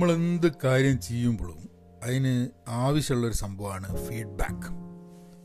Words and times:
നമ്മൾ 0.00 0.14
എന്ത് 0.14 0.52
കാര്യം 0.64 1.00
ചെയ്യുമ്പോഴും 1.00 1.68
അതിന് 2.02 2.48
ആവശ്യമുള്ളൊരു 2.68 3.34
സംഭവമാണ് 3.34 3.96
ഫീഡ്ബാക്ക് 3.96 4.66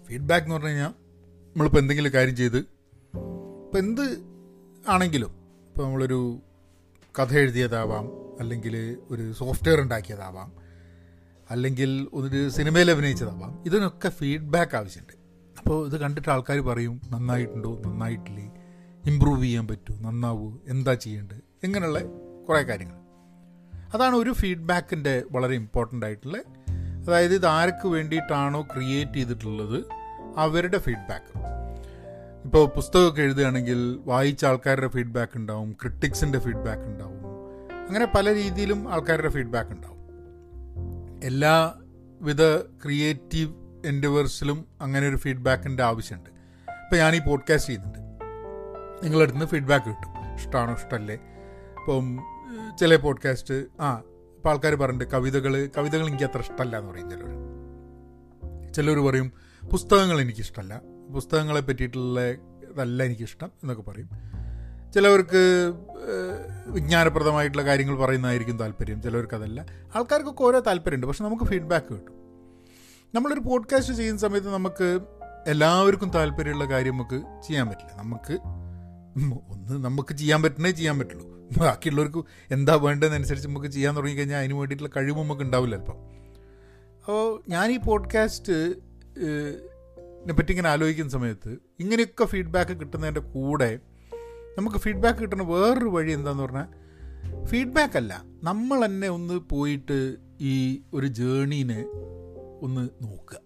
ഫീഡ്ബാക്ക് 0.07 0.45
എന്ന് 0.45 0.55
പറഞ്ഞു 0.55 0.69
കഴിഞ്ഞാൽ 0.69 0.87
നമ്മളിപ്പോൾ 0.87 1.79
എന്തെങ്കിലും 1.79 2.13
കാര്യം 2.13 2.35
ചെയ്ത് 2.35 2.57
ഇപ്പം 2.57 3.79
എന്ത് 3.79 4.01
ആണെങ്കിലും 4.89 5.27
ഇപ്പോൾ 5.67 5.83
നമ്മളൊരു 5.85 6.39
കഥ 7.19 7.37
എഴുതിയതാവാം 7.37 8.05
അല്ലെങ്കിൽ 8.39 8.97
ഒരു 9.09 9.33
സോഫ്റ്റ്വെയർ 9.33 9.81
ഉണ്ടാക്കിയതാവാം 9.81 10.53
അല്ലെങ്കിൽ 11.51 12.07
ഒരു 12.13 12.49
സിനിമയിൽ 12.49 12.91
അഭിനയിച്ചതാവാം 12.91 13.63
ഇതിനൊക്കെ 13.65 14.09
ഫീഡ്ബാക്ക് 14.09 14.77
ആവശ്യമുണ്ട്. 14.77 15.13
അപ്പോൾ 15.57 15.87
ഇത് 15.87 15.97
കണ്ടിട്ട് 15.97 16.29
ആൾക്കാർ 16.29 16.59
പറയും 16.59 17.01
നന്നായിട്ടുണ്ടോ? 17.09 17.81
നന്നായിട്ടില്ലേ? 17.85 18.51
ഇമ്പ്രൂവ് 19.05 19.43
ചെയ്യാൻ 19.43 19.67
പറ്റുമോ 19.67 20.09
നന്നാവൂ? 20.09 20.57
എന്താ 20.67 20.93
ചെയ്യേണ്ടത്? 20.93 21.41
ഇങ്ങനെയുള്ള 21.63 21.99
കുറേ 22.45 22.61
കാര്യങ്ങൾ. 22.61 23.04
അതാണ് 23.93 24.15
ഒരു 24.15 24.33
ഫീഡ്ബാക്കിന്റെ 24.33 25.23
വളരെ 25.31 25.55
ഇമ്പോർട്ടന്റ് 25.55 26.05
ആയിട്ടുള്ള 26.05 26.37
അതായത് 27.07 27.35
ഇത് 27.35 27.45
ആർക്ക് 27.45 27.87
വേണ്ടിയിട്ടാണോ 27.87 28.61
ക്രിയേറ്റ് 28.61 29.13
ചെയ്തിട്ടുള്ളത് 29.13 29.85
അവരുടെ 30.37 30.77
ഫീഡ്ബാക്ക്. 30.77 31.37
ഇപ്പോൾ 32.45 32.67
പുസ്തകമൊക്കെ 32.67 33.21
എഴുതുകയാണെങ്കിൽ 33.21 33.99
വായിച്ച 34.05 34.45
ആൾക്കാരുടെ 34.45 34.87
ഫീഡ്ബാക്ക് 34.87 35.37
ഉണ്ടാവും 35.37 35.71
ക്രിട്ടിക്സിന്റെ 35.71 36.39
ഫീഡ്ബാക്ക് 36.39 36.83
ഉണ്ടാവും 36.83 37.19
അങ്ങനെ 37.87 38.05
പല 38.05 38.33
രീതിയിലും 38.33 38.93
ആൾക്കാരുടെ 38.93 39.29
ഫീഡ്ബാക്ക് 39.29 39.71
ഉണ്ടാവും. 39.71 39.95
എല്ലാ 41.23 41.73
എല്ലാവിധ 42.21 42.57
ക്രിയേറ്റീവ് 42.83 43.53
എൻഡിവേഴ്സിലും 43.85 44.65
അങ്ങനെ 44.81 45.07
ഒരു 45.07 45.15
ഫീഡ്ബാക്കിന്റെ 45.15 45.83
ആവശ്യമുണ്ട്. 45.83 46.29
ഇപ്പോൾ 46.71 46.95
ഞാൻ 46.95 47.15
ഈ 47.15 47.19
പോഡ്കാസ്റ്റ് 47.19 47.69
ചെയ്യുന്നുണ്ട് 47.69 47.99
നിങ്ങളടുത്ത് 49.05 49.37
നിന്ന് 49.37 49.51
ഫീഡ്ബാക്ക് 49.51 49.85
കിട്ടും. 49.85 50.35
ഇഷ്ടമാണോ 50.35 50.73
ഇഷ്ടമല്ലേ? 50.73 51.15
ഇപ്പം 51.79 52.19
ചില 52.79 52.95
പോഡ്കാസ്റ്റ് 52.95 53.65
ആ 53.79 54.01
ഇപ്പം 54.35 54.49
ആൾക്കാർ 54.49 54.75
പറഞ്ഞിട്ട് 54.75 55.11
കവിതകൾ 55.11 55.69
കവിതകൾ 55.77 56.07
എനിക്ക് 56.07 56.23
അത്ര 56.23 56.39
ഇഷ്ടമല്ല 56.39 56.77
എന്ന് 56.77 56.91
പറയും 56.91 57.09
ചിലർ 57.09 57.45
ചിലർ 58.73 58.99
പറയും 58.99 59.31
പുസ്തകങ്ങൾ 59.71 60.21
എനിക്കിഷ്ടമല്ല. 60.21 60.81
പുസ്തകങ്ങളെ 61.13 61.61
പറ്റിയിട്ടുള്ള 61.61 62.21
ഇതല്ല 62.71 63.03
എനിക്കിഷ്ടം 63.03 63.47
എന്നൊക്കെ 63.47 63.83
പറയും. 63.83 64.09
ചിലവർക്ക് 64.91 65.73
വിജ്ഞാനപ്രദമായിട്ടുള്ള 66.67 67.65
കാര്യങ്ങൾ 67.65 67.97
പറയുന്നതായിരിക്കും 67.97 68.59
താല്പര്യം. 68.59 69.01
ചിലവർക്ക് 69.01 69.35
അതല്ല. 69.35 69.65
ആൾക്കാർക്കൊക്കെ 69.95 70.43
ഓരോ 70.43 70.59
താല്പര്യമുണ്ട്. 70.59 71.07
പക്ഷെ 71.07 71.23
നമുക്ക് 71.23 71.43
ഫീഡ്ബാക്ക് 71.43 71.93
കിട്ടും. 71.93 72.13
നമ്മളൊരു 73.15 73.39
പോഡ്കാസ്റ്റ് 73.39 73.93
ചെയ്യുന്ന 73.93 74.19
സമയത്ത് 74.19 74.53
നമുക്ക് 74.53 74.99
എല്ലാവർക്കും 75.47 76.09
താല്പര്യമുള്ള 76.09 76.65
കാര്യം 76.65 76.93
നമുക്ക് 76.93 77.43
ചെയ്യാൻ 77.47 77.67
പറ്റില്ല. 77.67 77.93
നമുക്ക് 77.95 78.33
ഒന്ന് 79.49 79.85
നമുക്ക് 79.85 80.15
ചെയ്യാൻ 80.15 80.43
പറ്റണേ 80.43 80.71
ചെയ്യാൻ 80.71 80.99
പറ്റുള്ളൂ. 80.99 81.34
ബാക്കിയുള്ളവർക്ക് 81.59 82.21
എന്താ 82.49 82.75
വേണ്ടതെന്നനുസരിച്ച് 82.75 83.47
നമുക്ക് 83.47 83.67
ചെയ്യാൻ 83.67 83.95
തുടങ്ങിക്കഴിഞ്ഞാൽ 83.95 84.39
അതിന് 84.39 84.53
വേണ്ടിയിട്ടുള്ള 84.53 84.91
കഴിവ് 84.97 85.17
നമുക്ക് 85.17 85.41
ഉണ്ടാവില്ല 85.41 85.75
അല്പം. 85.75 85.97
അപ്പോൾ 86.99 87.43
ഞാൻ 87.47 87.71
ഈ 87.71 87.77
പോഡ്കാസ്റ്റ് 87.77 88.55
പറ്റി 90.33 90.51
ഇങ്ങനെ 90.51 90.69
ആലോചിക്കുന്ന 90.69 91.11
സമയത്ത് 91.11 91.51
ഇങ്ങനെയൊക്കെ 91.79 92.25
ഫീഡ്ബാക്ക് 92.25 92.71
കിട്ടുന്നതിന്റെ 92.71 93.19
കൂടെ 93.19 93.79
നമുക്ക് 94.57 94.77
ഫീഡ്ബാക്ക് 94.77 95.19
കിട്ടുന്ന 95.19 95.43
വേറൊരു 95.43 95.85
വഴി 95.85 96.11
എന്താന്ന് 96.11 96.43
പറഞ്ഞാൽ 96.43 96.67
ഫീഡ്ബാക്ക് 97.45 97.97
അല്ല 97.97 98.23
നമ്മൾ 98.43 98.85
തന്നെ 98.85 99.07
ഒന്ന് 99.07 99.33
പോയിട്ട് 99.33 100.17
ഈ 100.41 100.83
ഒരു 100.93 101.07
ജേണീനെ 101.07 101.81
ഒന്ന് 102.61 102.89
നോക്കുക. 103.01 103.39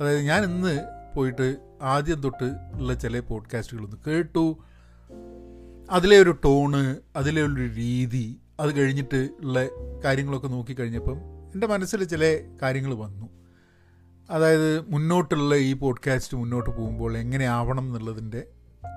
അതായത് 0.00 0.22
ഞാൻ 0.22 0.44
ഇന്ന് 0.44 0.74
പോയിട്ട് 1.14 1.46
ആദ്യം 1.82 2.20
തൊട്ട് 2.20 2.48
ഉള്ള 2.74 2.94
ചില 2.94 3.20
പോഡ്കാസ്റ്റുകളൊന്ന് 3.20 3.96
കേട്ടു 4.06 4.44
അതിലെ 5.90 6.18
ഒരു 6.18 6.30
ടോണ് 6.44 6.96
അതിലെ 7.16 7.42
ഒരു 7.42 7.66
രീതി 7.66 8.40
അത് 8.60 8.76
കഴിഞ്ഞിട്ട് 8.76 9.28
ഉള്ള 9.40 9.68
കാര്യങ്ങളൊക്കെ 10.04 10.48
നോക്കിക്കഴിഞ്ഞപ്പം 10.48 11.16
എന്റെ 11.54 11.66
മനസ്സിൽ 11.66 12.04
ചില 12.04 12.40
കാര്യങ്ങൾ 12.62 12.94
വന്നു. 12.94 13.28
അതായത് 14.30 14.90
മുന്നോട്ടുള്ള 14.90 15.54
ഈ 15.54 15.72
പോഡ്കാസ്റ്റ് 15.72 16.36
മുന്നോട്ട് 16.36 16.70
പോകുമ്പോൾ 16.70 17.16
എങ്ങനെ 17.16 17.44
ആവണം 17.44 17.86
എന്നുള്ളതിന്റെ 17.86 18.46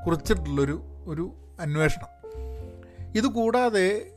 കുറിച്ചിട്ടുള്ളൊരു 0.05 0.81
ഒരു 1.05 1.33
അന്വേഷണം. 1.59 2.07
ഇത് 3.17 3.25
കൂടാതെ 3.25 4.12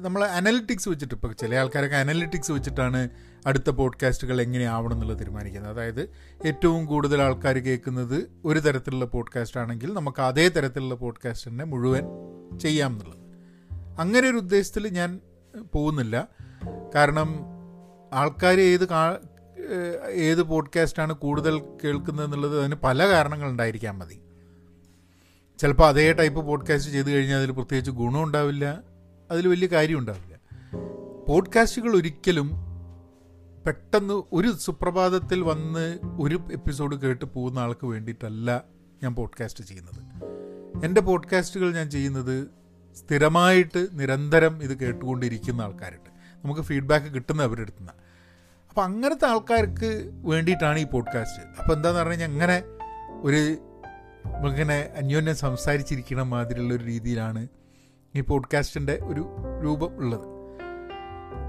നമ്മൾ 0.00 0.24
അനലിറ്റിക്സ് 0.24 0.88
വെച്ചിട്ട് 0.88 1.14
ഇപ്പോൾ 1.14 1.32
ചില 1.32 1.54
ആൾക്കാരൊക്കെ 1.54 1.96
അനലിറ്റിക്സ് 1.96 2.52
വെച്ചിട്ടാണ് 2.52 3.10
അടുത്ത 3.46 3.70
പോഡ്കാസ്റ്റുകൾ 3.70 4.40
എങ്ങനെയാവണം 4.40 4.92
എന്നുള്ളത് 4.92 5.18
തീരുമാനിക്കുന്നത്. 5.18 5.72
അതായത് 5.72 6.10
ഏറ്റവും 6.46 6.86
കൂടുതൽ 6.86 7.22
ആൾക്കാർ 7.22 7.58
കേൾക്കുന്നത് 7.58 8.30
ഒരു 8.44 8.58
തരത്തിലുള്ള 8.58 9.04
പോഡ്കാസ്റ്റ് 9.04 9.60
ആണെങ്കിൽ 9.60 9.94
നമുക്ക് 9.94 10.22
അതേ 10.22 10.48
തരത്തിലുള്ള 10.48 10.94
പോഡ്കാസ്റ്റ് 10.94 11.50
തന്നെ 11.50 11.64
മുഴുവൻ 11.64 12.04
ചെയ്യാം 12.58 12.92
എന്നുള്ളത്. 12.92 13.18
അങ്ങനെ 14.00 14.30
ഒരു 14.30 14.36
ഉദ്ദേശത്തിൽ 14.36 14.88
ഞാൻ 14.88 15.20
പോകുന്നില്ല. 15.74 16.28
കാരണം 16.94 17.34
ആൾക്കാർ 18.12 18.60
ഏത് 18.60 18.88
കാ 18.88 19.18
ഏത് 20.10 20.42
പോഡ്കാസ്റ്റാണ് 20.42 21.12
കൂടുതൽ 21.12 21.62
കേൾക്കുന്നത് 21.84 22.26
എന്നുള്ളത് 22.26 22.60
അതിന് 22.60 22.74
പല 22.74 23.08
കാരണങ്ങളുണ്ടായിരിക്കാൻ 23.08 23.98
മതി. 23.98 24.20
ചിലപ്പോൾ 25.58 25.88
അതേ 25.88 26.12
ടൈപ്പ് 26.12 26.40
പോഡ്കാസ്റ്റ് 26.40 26.92
ചെയ്ത് 26.92 27.10
കഴിഞ്ഞാൽ 27.10 27.38
അതിൽ 27.38 27.50
പ്രത്യേകിച്ച് 27.50 27.90
ഗുണം 27.90 28.22
ഉണ്ടാവില്ല. 28.22 28.95
അതിൽ 29.30 29.48
വലിയ 29.48 29.66
കാര്യം 29.66 29.98
ഉണ്ടാവില്ല 29.98 30.36
പോഡ്കാസ്റ്റുകൾ 31.28 31.96
ഒരിക്കലും 31.96 32.50
പെട്ടെന്ന് 33.66 34.22
ഒരു 34.32 34.52
സുപ്രഭാതത്തിൽ 34.52 35.42
വന്ന് 35.42 35.98
ഒരു 36.20 36.40
എപ്പിസോഡ് 36.52 36.96
കേട്ട് 36.96 37.24
പോകുന്ന 37.24 37.58
ആൾക്ക് 37.58 37.86
വേണ്ടിയിട്ടല്ല 37.86 38.64
ഞാൻ 39.02 39.14
പോഡ്കാസ്റ്റ് 39.14 39.64
ചെയ്യുന്നത്. 39.64 40.00
എന്റെ 40.84 41.00
പോഡ്കാസ്റ്റുകൾ 41.00 41.72
ഞാൻ 41.72 41.90
ചെയ്യുന്നത് 41.90 42.48
സ്ഥിരമായിട്ട് 42.96 43.86
നിരന്തരം 43.92 44.62
ഇത് 44.62 44.78
കേട്ടുകൊണ്ടിരിക്കുന്ന 44.78 45.60
ആൾക്കാരുണ്ട്. 45.60 46.10
നമുക്ക് 46.44 46.60
ഫീഡ്ബാക്ക് 46.60 47.06
കിട്ടുന്ന 47.06 47.42
അവരുടെ 47.42 47.62
അടുത്തുനിന്ന് 47.62 47.92
അപ്പം 48.70 48.84
അങ്ങനത്തെ 48.84 49.26
ആൾക്കാർക്ക് 49.28 50.10
വേണ്ടിയിട്ടാണ് 50.12 50.78
ഈ 50.78 50.84
പോഡ്കാസ്റ്റ്. 50.84 51.62
അപ്പോൾ 51.62 51.72
എന്താണെന്ന് 51.72 52.02
പറഞ്ഞു 52.02 52.22
കഴിഞ്ഞാൽ 52.22 52.30
അങ്ങനെ 52.30 52.62
ഒരു 53.22 53.58
ഇങ്ങനെ 54.48 54.90
അന്യോന്യം 54.96 55.36
സംസാരിച്ചിരിക്കുന്ന 55.36 56.22
മാതിരിയുള്ള 56.22 56.74
ഒരു 56.74 56.84
രീതിയിലാണ് 56.84 57.48
ഈ 58.16 58.20
പോഡ്കാസ്റ്റിന്റെ 58.20 58.98
ഒരു 59.04 59.36
രൂപം 59.64 59.96
ഉള്ളത്. 59.96 60.26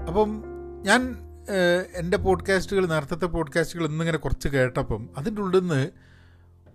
അപ്പം 0.08 0.44
ഞാൻ 0.82 1.16
എന്റെ 1.94 2.16
പോഡ്കാസ്റ്റുകൾ 2.16 2.86
നേരത്തെ 2.86 3.26
പോഡ്കാസ്റ്റുകൾ 3.26 3.86
ഇന്നിങ്ങനെ 3.86 4.18
കുറച്ച് 4.18 4.48
കേട്ടപ്പം 4.48 5.08
അതിന്റെ 5.16 5.42
ഉള്ളിൽ 5.42 5.60
നിന്ന് 5.60 5.90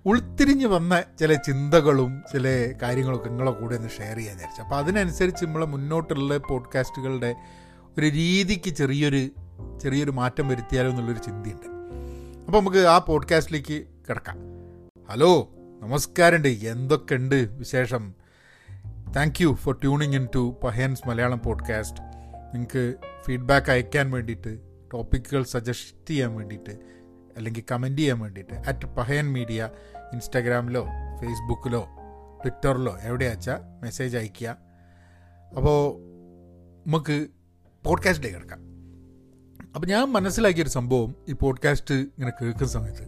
ഉൾത്തിരിഞ്ഞ് 0.06 0.66
വന്ന 0.66 1.04
ചില 1.20 1.34
ചിന്തകളും 1.34 2.24
ചില 2.34 2.74
കാര്യങ്ങളൊക്കെ 2.82 3.30
നിങ്ങളെ 3.30 3.52
കൂടെ 3.52 3.76
ഒന്ന് 3.76 3.90
ഷെയർ 3.90 4.18
ചെയ്യാൻ 4.18 4.36
വിചാരിച്ചു. 4.36 4.62
അപ്പോൾ 4.62 4.76
അതിനനുസരിച്ച് 4.76 5.46
നമ്മളെ 5.46 5.66
മുന്നോട്ടുള്ള 5.66 6.38
പോഡ്കാസ്റ്റുകളുടെ 6.38 7.36
ഒരു 7.98 8.06
രീതിക്ക് 8.06 8.70
ചെറിയൊരു 8.70 9.30
ചെറിയൊരു 9.82 10.12
മാറ്റം 10.12 10.48
വരുത്തിയാലോ 10.48 10.90
എന്നുള്ളൊരു 10.90 11.20
ചിന്തയുണ്ട്. 11.20 11.68
അപ്പോൾ 12.46 12.60
നമുക്ക് 12.60 12.78
ആ 12.78 12.98
പോഡ്കാസ്റ്റിലേക്ക് 12.98 13.84
കിടക്കാം. 14.10 14.38
ഹലോ 15.10 15.50
നമസ്കാരമുണ്ട്. 15.82 16.48
എന്തൊക്കെയുണ്ട് 16.48 17.36
വിശേഷം? 17.36 18.23
Thank 19.16 19.44
you 19.44 19.54
for 19.54 19.76
tuning 19.82 20.16
in 20.16 20.28
to 20.36 20.60
Pahayans 20.64 21.10
Malayalam 21.10 21.40
podcast 21.40 22.02
നിങ്ങൾക്ക് 22.54 22.94
ഫീഡ്ബാക്ക് 23.26 23.72
അയക്കാൻ 23.72 24.12
വേണ്ടിയിട്ട് 24.12 24.60
ടോപ്പിക്കുകൾ 24.94 25.44
സജസ്റ്റ് 25.44 26.10
ചെയ്യാൻ 26.10 26.36
വേണ്ടിയിട്ട് 26.36 26.72
അല്ലെങ്കിൽ 27.38 27.64
കമന്റ് 27.72 28.02
ചെയ്യാൻ 28.02 28.20
വേണ്ടിയിട്ട് 28.20 28.54
അറ്റ് 28.54 28.86
പഹയൻ 28.86 29.34
മീഡിയ 29.34 29.70
ഇൻസ്റ്റാഗ്രാമിലോ 30.14 30.84
ഫേസ്ബുക്കിലോ 31.22 31.90
ട്വിറ്ററിലോ 32.42 32.98
എവിടെയാച്ചാൽ 33.02 33.60
മെസ്സേജ് 33.84 34.18
അയയ്ക്കുക. 34.18 34.48
അപ്പോൾ 35.58 35.98
നമുക്ക് 36.90 37.28
പോഡ്കാസ്റ്റിലേക്ക് 37.86 38.38
കിടക്കാം. 38.38 38.60
അപ്പോൾ 39.76 39.88
ഞാൻ 39.88 40.12
മനസ്സിലാക്കിയൊരു 40.12 40.70
സംഭവം 40.70 41.16
ഈ 41.30 41.34
പോഡ്കാസ്റ്റ് 41.34 41.96
ഇങ്ങനെ 41.96 42.32
കേൾക്കുന്ന 42.42 42.68
സമയത്ത്. 42.68 43.08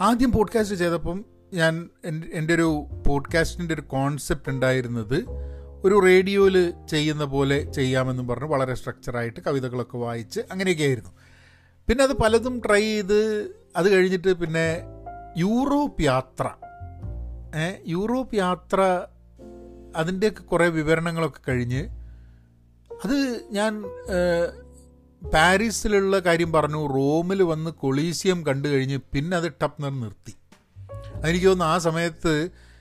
ആദ്യം 0.00 0.32
പോഡ്കാസ്റ്റ് 0.32 0.76
ചെയ്തപ്പം 0.76 1.24
ഞാൻ 1.54 1.88
എന്റെ 2.32 2.54
ഒരു 2.54 2.86
പോഡ്കാസ്റ്റിന്റെ 3.06 3.74
ഒരു 3.74 3.80
കോൺസെപ്റ്റ് 3.80 4.50
ഉണ്ടായിരുന്നത് 4.50 5.24
ഒരു 5.84 6.00
റേഡിയോയിൽ 6.04 6.74
ചെയ്യുന്ന 6.90 7.24
പോലെ 7.24 7.72
ചെയ്യാമെന്നും 7.72 8.28
പറഞ്ഞ് 8.28 8.48
വളരെ 8.48 8.74
സ്ട്രക്ചറായിട്ട് 8.74 9.40
കവിതകളൊക്കെ 9.40 9.96
വായിച്ച് 9.96 10.40
അങ്ങനെയൊക്കെ 10.52 10.84
ആയിരുന്നു. 10.84 11.10
പിന്നെ 11.88 12.04
അത് 12.04 12.12
പലതും 12.12 12.62
ട്രൈ 12.66 12.80
ചെയ്ത് 12.80 13.50
അത് 13.76 13.88
കഴിഞ്ഞിട്ട് 13.96 14.32
പിന്നെ 14.32 14.82
യൂറോപ്പ് 15.36 16.02
യാത്ര. 16.02 16.50
യൂറോപ്പ് 17.86 18.36
യാത്ര 18.36 19.06
അതിന്റെയൊക്കെ 19.96 20.42
കുറേ 20.42 20.68
വിവരണങ്ങളൊക്കെ 20.68 21.40
കഴിഞ്ഞ് 21.48 21.88
അത് 23.04 23.44
ഞാൻ 23.50 23.82
പാരീസിലുള്ള 25.34 26.18
കാര്യം 26.18 26.52
പറഞ്ഞു 26.52 26.86
റോമിൽ 26.86 27.42
വന്ന് 27.42 27.70
കൊളീസിയം 27.70 28.46
കണ്ടു 28.46 28.68
കഴിഞ്ഞ് 28.68 28.98
പിന്നെ 29.12 29.36
അത് 29.36 29.52
ടപ്പ് 29.62 30.02
നിർത്തി. 30.02 30.34
എനിക്ക് 31.28 31.46
തോന്നുന്നു 31.46 31.72
ആ 31.74 31.78
സമയത്ത് 31.78 32.32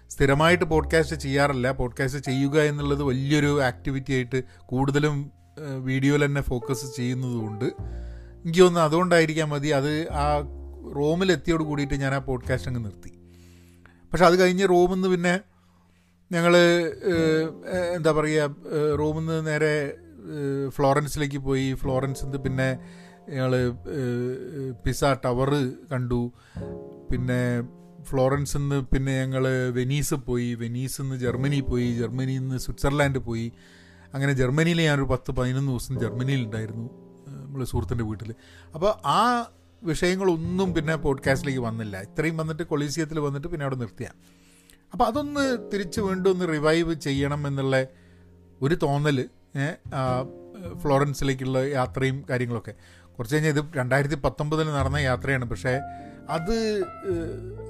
സ്ഥിരമായിട്ട് 0.09 0.65
പോഡ്കാസ്റ്റ് 0.65 1.15
ചെയ്യാറില്ല. 1.15 1.71
പോഡ്കാസ്റ്റ് 1.71 2.19
ചെയ്യുക 2.19 2.57
എന്നുള്ളത് 2.61 3.03
വലിയൊരു 3.03 3.51
ആക്ടിവിറ്റി 3.63 4.13
ആയിട്ട് 4.13 4.43
കൂടുതലും 4.65 5.31
വീഡിയോയിൽ 5.79 6.25
തന്നെ 6.25 6.41
ഫോക്കസ് 6.41 6.85
ചെയ്യുന്നതുകൊണ്ട്. 6.95 7.65
എനിക്ക് 7.65 8.59
തോന്നുന്നു 8.59 8.85
അതുകൊണ്ടായിരിക്കാം 8.87 9.49
മതി. 9.49 9.67
അത് 9.67 9.91
ആ 10.11 10.25
റോമിലെത്തിയോട് 10.95 11.63
കൂടിയിട്ട് 11.63 11.93
ഞാൻ 11.93 12.13
ആ 12.13 12.17
പോഡ്കാസ്റ്റ് 12.17 12.69
അങ്ങ് 12.69 12.83
നിർത്തി. 12.85 13.11
പക്ഷെ 14.11 14.25
അത് 14.25 14.35
കഴിഞ്ഞ് 14.39 14.69
റോമിൽ 14.69 14.93
നിന്ന് 14.93 15.07
പിന്നെ 15.07 15.39
ഞങ്ങൾ 16.31 16.57
എന്താ 17.95 18.11
പറയുക 18.11 18.55
റൂമിൽ 18.99 19.19
നിന്ന് 19.19 19.47
നേരെ 19.47 19.73
ഫ്ലോറൻസിലേക്ക് 20.69 21.37
പോയി. 21.37 21.73
ഫ്ലോറൻസിൽ 21.73 22.25
നിന്ന് 22.25 22.37
പിന്നെ 22.37 22.69
ഞങ്ങൾ 23.29 23.53
പിസ 24.85 25.03
ടവർ 25.25 25.51
കണ്ടു. 25.91 26.21
പിന്നെ 27.11 27.41
ഫ്ലോറൻസിൽ 28.07 28.59
നിന്ന് 28.59 28.77
പിന്നെ 28.85 29.13
ഞങ്ങൾ 29.21 29.43
വെനീസ് 29.69 30.13
പോയി 30.27 30.49
വെനീസിൽ 30.53 31.01
നിന്ന് 31.01 31.17
ജർമ്മനി 31.17 31.59
പോയി 31.59 31.87
ജർമ്മനിയിൽ 31.93 32.39
നിന്ന് 32.39 32.57
സ്വിറ്റ്സർലാൻഡ് 32.57 33.19
പോയി. 33.19 33.47
അങ്ങനെ 34.13 34.33
ജർമ്മനിയിൽ 34.33 34.81
ഞാനൊരു 34.81 35.07
പത്ത് 35.11 35.31
പതിനൊന്ന് 35.31 35.71
ദിവസം 35.71 35.99
ജർമ്മനിയിൽ 35.99 36.41
ഉണ്ടായിരുന്നു 36.45 36.87
നമ്മൾ 37.43 37.63
സുഹൃത്തിന്റെ 37.63 38.03
വീട്ടിൽ 38.03 38.31
അപ്പോൾ 38.75 38.91
ആ 39.05 39.21
വിഷയങ്ങളൊന്നും 39.83 40.73
പിന്നെ 40.73 40.95
പോഡ്കാസ്റ്റിലേക്ക് 40.95 41.61
വന്നില്ല. 41.61 42.01
ഇത്രയും 42.01 42.37
വന്നിട്ട് 42.37 42.63
കൊളീസിയത്തിൽ 42.63 43.19
വന്നിട്ട് 43.19 43.47
പിന്നെ 43.47 43.63
അവിടെ 43.63 43.75
നിർത്തിയ. 43.75 44.09
അപ്പോൾ 44.93 45.05
അതൊന്ന് 45.05 45.43
തിരിച്ച് 45.73 45.99
വീണ്ടും 46.01 46.29
ഒന്ന് 46.31 46.47
റിവൈവ് 46.47 46.93
ചെയ്യണം 46.93 47.47
എന്നുള്ള 47.47 47.75
ഒരു 48.61 48.75
തോന്നൽ 48.83 49.17
ഫ്ലോറൻസിലേക്കുള്ള 50.81 51.59
യാത്രയും 51.79 52.17
കാര്യങ്ങളൊക്കെ. 52.29 52.73
കുറച്ച് 53.15 53.35
കഴിഞ്ഞാൽ 53.35 53.51
ഇത് 53.51 53.63
രണ്ടായിരത്തി 53.75 54.15
പത്തൊമ്പതിൽ 54.15 54.67
നടന്ന 54.71 54.97
യാത്രയാണ്. 54.97 55.45
പക്ഷേ 55.49 55.73
അത് 56.29 56.85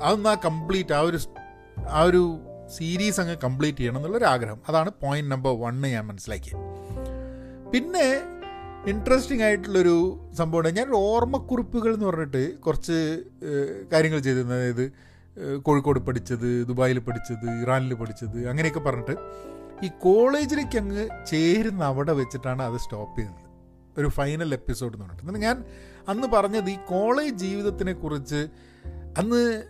അതൊന്ന് 0.01 0.29
ആ 0.29 0.33
കംപ്ലീറ്റ് 0.45 0.93
ആ 0.93 0.99
ഒരു 0.99 1.19
ആ 1.89 2.01
ഒരു 2.01 2.39
സീരീസ് 2.77 3.19
അങ്ങ് 3.19 3.37
കംപ്ലീറ്റ് 3.43 3.77
ചെയ്യണം 3.77 3.97
എന്നുള്ളൊരു 3.97 4.25
ആഗ്രഹം 4.25 4.61
അതാണ് 4.69 4.91
പോയിന്റ് 5.01 5.31
നമ്പർ 5.31 5.59
വണ്ണ് 5.59 5.87
ഞാൻ 5.87 6.07
മനസ്സിലാക്കിയത് 6.07 6.59
പിന്നെ 7.71 8.21
ഇൻട്രസ്റ്റിംഗ് 8.87 9.43
ആയിട്ടുള്ളൊരു 9.43 10.19
സംഭവമാണ് 10.33 10.77
ഞാൻ 10.77 10.89
ഓർമ്മക്കുറിപ്പുകൾ 10.95 11.93
എന്ന് 11.93 12.05
പറഞ്ഞിട്ട് 12.05 12.59
കുറച്ച് 12.59 13.23
കാര്യങ്ങൾ 13.93 14.19
ചെയ്തിരുന്നത് 14.19 14.57
അതായത് 14.57 15.13
കോഴിക്കോട് 15.61 15.99
പഠിച്ചത് 15.99 16.67
ദുബായിൽ 16.67 16.99
പഠിച്ചത് 16.99 17.61
ഇറാനിൽ 17.61 17.93
പഠിച്ചത് 17.93 18.49
അങ്ങനെയൊക്കെ 18.49 18.79
പറഞ്ഞിട്ട് 18.79 19.15
ഈ 19.85 19.89
കോളേജിലേക്ക് 19.99 20.77
അങ്ങ് 20.77 21.25
ചേരുന്ന 21.25 21.83
അവിടെ 21.83 22.11
വെച്ചിട്ടാണ് 22.11 22.61
അത് 22.61 22.77
സ്റ്റോപ്പ് 22.77 23.19
ചെയ്യുന്നത്. 23.19 23.39
ഒരു 23.97 24.07
ഫൈനൽ 24.07 24.53
എപ്പിസോഡ് 24.53 24.93
എന്ന് 24.93 25.05
പറഞ്ഞിട്ട്. 25.05 25.39
ഞാൻ 25.39 25.65
അന്ന് 26.07 26.27
പറഞ്ഞത് 26.27 26.69
ഈ 26.69 26.77
കോളേജ് 26.89 27.35
ജീവിതത്തിനെ 27.35 27.93
കുറിച്ച് 27.93 28.47
അന്ന് 29.17 29.63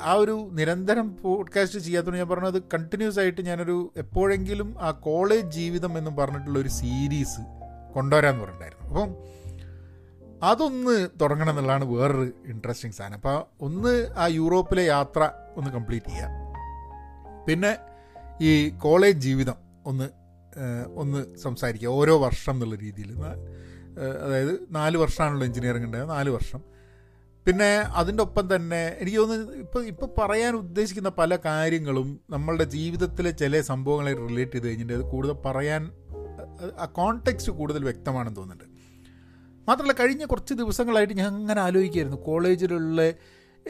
ആ 0.00 0.12
ഒരു 0.12 0.48
നിരന്തരം 0.52 1.16
പോഡ്കാസ്റ്റ് 1.16 1.78
ചെയ്യാത്തതുകൊണ്ട് 1.78 2.18
ഞാൻ 2.18 2.28
പറഞ്ഞത് 2.28 2.62
കണ്ടിന്യൂസ് 2.74 3.18
ആയിട്ട് 3.18 3.40
ഞാനൊരു 3.40 3.92
എപ്പോഴെങ്കിലും 3.96 4.76
ആ 4.80 4.90
കോളേജ് 4.90 5.46
ജീവിതം 5.46 5.98
എന്ന് 5.98 6.10
പറഞ്ഞിട്ടുള്ള 6.10 6.58
ഒരു 6.58 6.68
സീരീസ് 6.68 7.40
കൊണ്ടുവരാമെന്ന് 7.94 8.44
പറഞ്ഞിട്ടുണ്ടായിരുന്നു. 8.44 8.88
അപ്പം 8.88 9.16
അതൊന്ന് 10.42 11.08
തുടങ്ങണം 11.20 11.50
എന്നുള്ളതാണ് 11.50 11.84
വേറൊരു 11.84 12.32
ഇൻട്രസ്റ്റിംഗ് 12.46 12.96
സാധനം. 12.96 13.14
അപ്പോൾ 13.14 13.44
ഒന്ന് 13.60 14.08
ആ 14.16 14.26
യൂറോപ്പിലെ 14.26 14.82
യാത്ര 14.82 15.30
ഒന്ന് 15.56 15.70
കംപ്ലീറ്റ് 15.70 16.06
ചെയ്യുക 16.06 16.28
പിന്നെ 17.48 17.76
ഈ 18.40 18.70
കോളേജ് 18.70 19.18
ജീവിതം 19.18 19.54
ഒന്ന് 19.86 20.08
ഒന്ന് 20.94 21.38
സംസാരിക്കുക 21.38 21.88
ഓരോ 21.88 22.18
വർഷം 22.18 22.52
എന്നുള്ള 22.52 22.74
രീതിയിൽ. 22.74 23.16
അതായത് 24.00 24.60
നാല് 24.70 24.96
വർഷമാണല്ലോ 24.96 25.46
എഞ്ചിനീയറിംഗ് 25.46 25.86
ഉണ്ടായത് 25.86 26.10
നാല് 26.10 26.30
വർഷം. 26.30 26.60
പിന്നെ 27.46 27.74
അതിന്റെ 27.74 28.22
ഒപ്പം 28.22 28.54
തന്നെ 28.54 28.96
എനിക്ക് 29.00 29.18
തോന്നുന്നു 29.18 29.52
ഇപ്പോൾ 29.52 29.86
ഇപ്പോൾ 29.86 30.08
പറയാൻ 30.18 30.54
ഉദ്ദേശിക്കുന്ന 30.54 31.08
പല 31.08 31.38
കാര്യങ്ങളും 31.44 32.20
നമ്മളുടെ 32.30 32.64
ജീവിതത്തിലെ 32.64 33.30
ചില 33.30 33.60
സംഭവങ്ങളെ 33.60 34.14
റിലേറ്റ് 34.14 34.52
ചെയ്ത് 34.52 34.66
കഴിഞ്ഞിട്ട് 34.66 34.92
അത് 34.92 35.02
കൂടുതൽ 35.02 35.32
പറയാൻ 35.32 35.90
ആ 36.78 36.86
കോണ്ടെക്സ്റ്റ് 36.86 37.52
കൂടുതൽ 37.52 37.84
വ്യക്തമാണെന്ന് 37.84 38.36
തോന്നുന്നുണ്ട്. 38.36 38.72
മാത്രമല്ല 39.68 39.92
കഴിഞ്ഞ 39.92 40.24
കുറച്ച് 40.24 40.54
ദിവസങ്ങളായിട്ട് 40.54 41.14
ഞാൻ 41.14 41.26
അങ്ങനെ 41.26 41.60
ആലോചിക്കുമായിരുന്നു 41.60 42.16
കോളേജിലുള്ള 42.16 43.12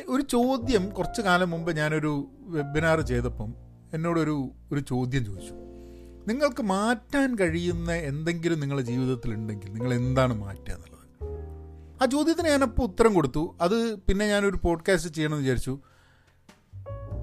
ഒരു 0.09 0.23
ചോദ്യം 0.23 0.91
കുറച്ച് 0.91 1.21
കാലം 1.21 1.51
മുമ്പ് 1.51 1.77
ഞാനൊരു 1.77 2.31
വെബിനാർ 2.41 3.01
ചെയ്തപ്പം 3.01 3.55
എന്നോടൊരു 3.95 4.51
ഒരു 4.73 4.81
ചോദ്യം 4.81 5.25
ചോദിച്ചു. 5.25 5.55
നിങ്ങൾക്ക് 6.29 6.63
മാറ്റാൻ 6.63 7.35
കഴിയുന്ന 7.35 7.93
എന്തെങ്കിലും 7.93 8.61
നിങ്ങളുടെ 8.61 8.87
ജീവിതത്തിൽ 8.87 9.35
ഉണ്ടെങ്കിൽ 9.35 9.73
നിങ്ങൾ 9.73 9.95
എന്താണ് 9.95 10.35
മാറ്റുക 10.35 10.73
എന്നുള്ളത്. 10.73 11.03
ആ 12.03 12.07
ചോദ്യത്തിന് 12.07 12.49
ഞാനപ്പോൾ 12.49 12.83
ഉത്തരം 12.83 13.15
കൊടുത്തു. 13.15 13.57
അത് 13.61 13.97
പിന്നെ 13.97 14.27
ഞാനൊരു 14.27 14.59
പോഡ്കാസ്റ്റ് 14.65 15.15
ചെയ്യണമെന്ന് 15.15 15.43
വിചാരിച്ചു. 15.43 15.81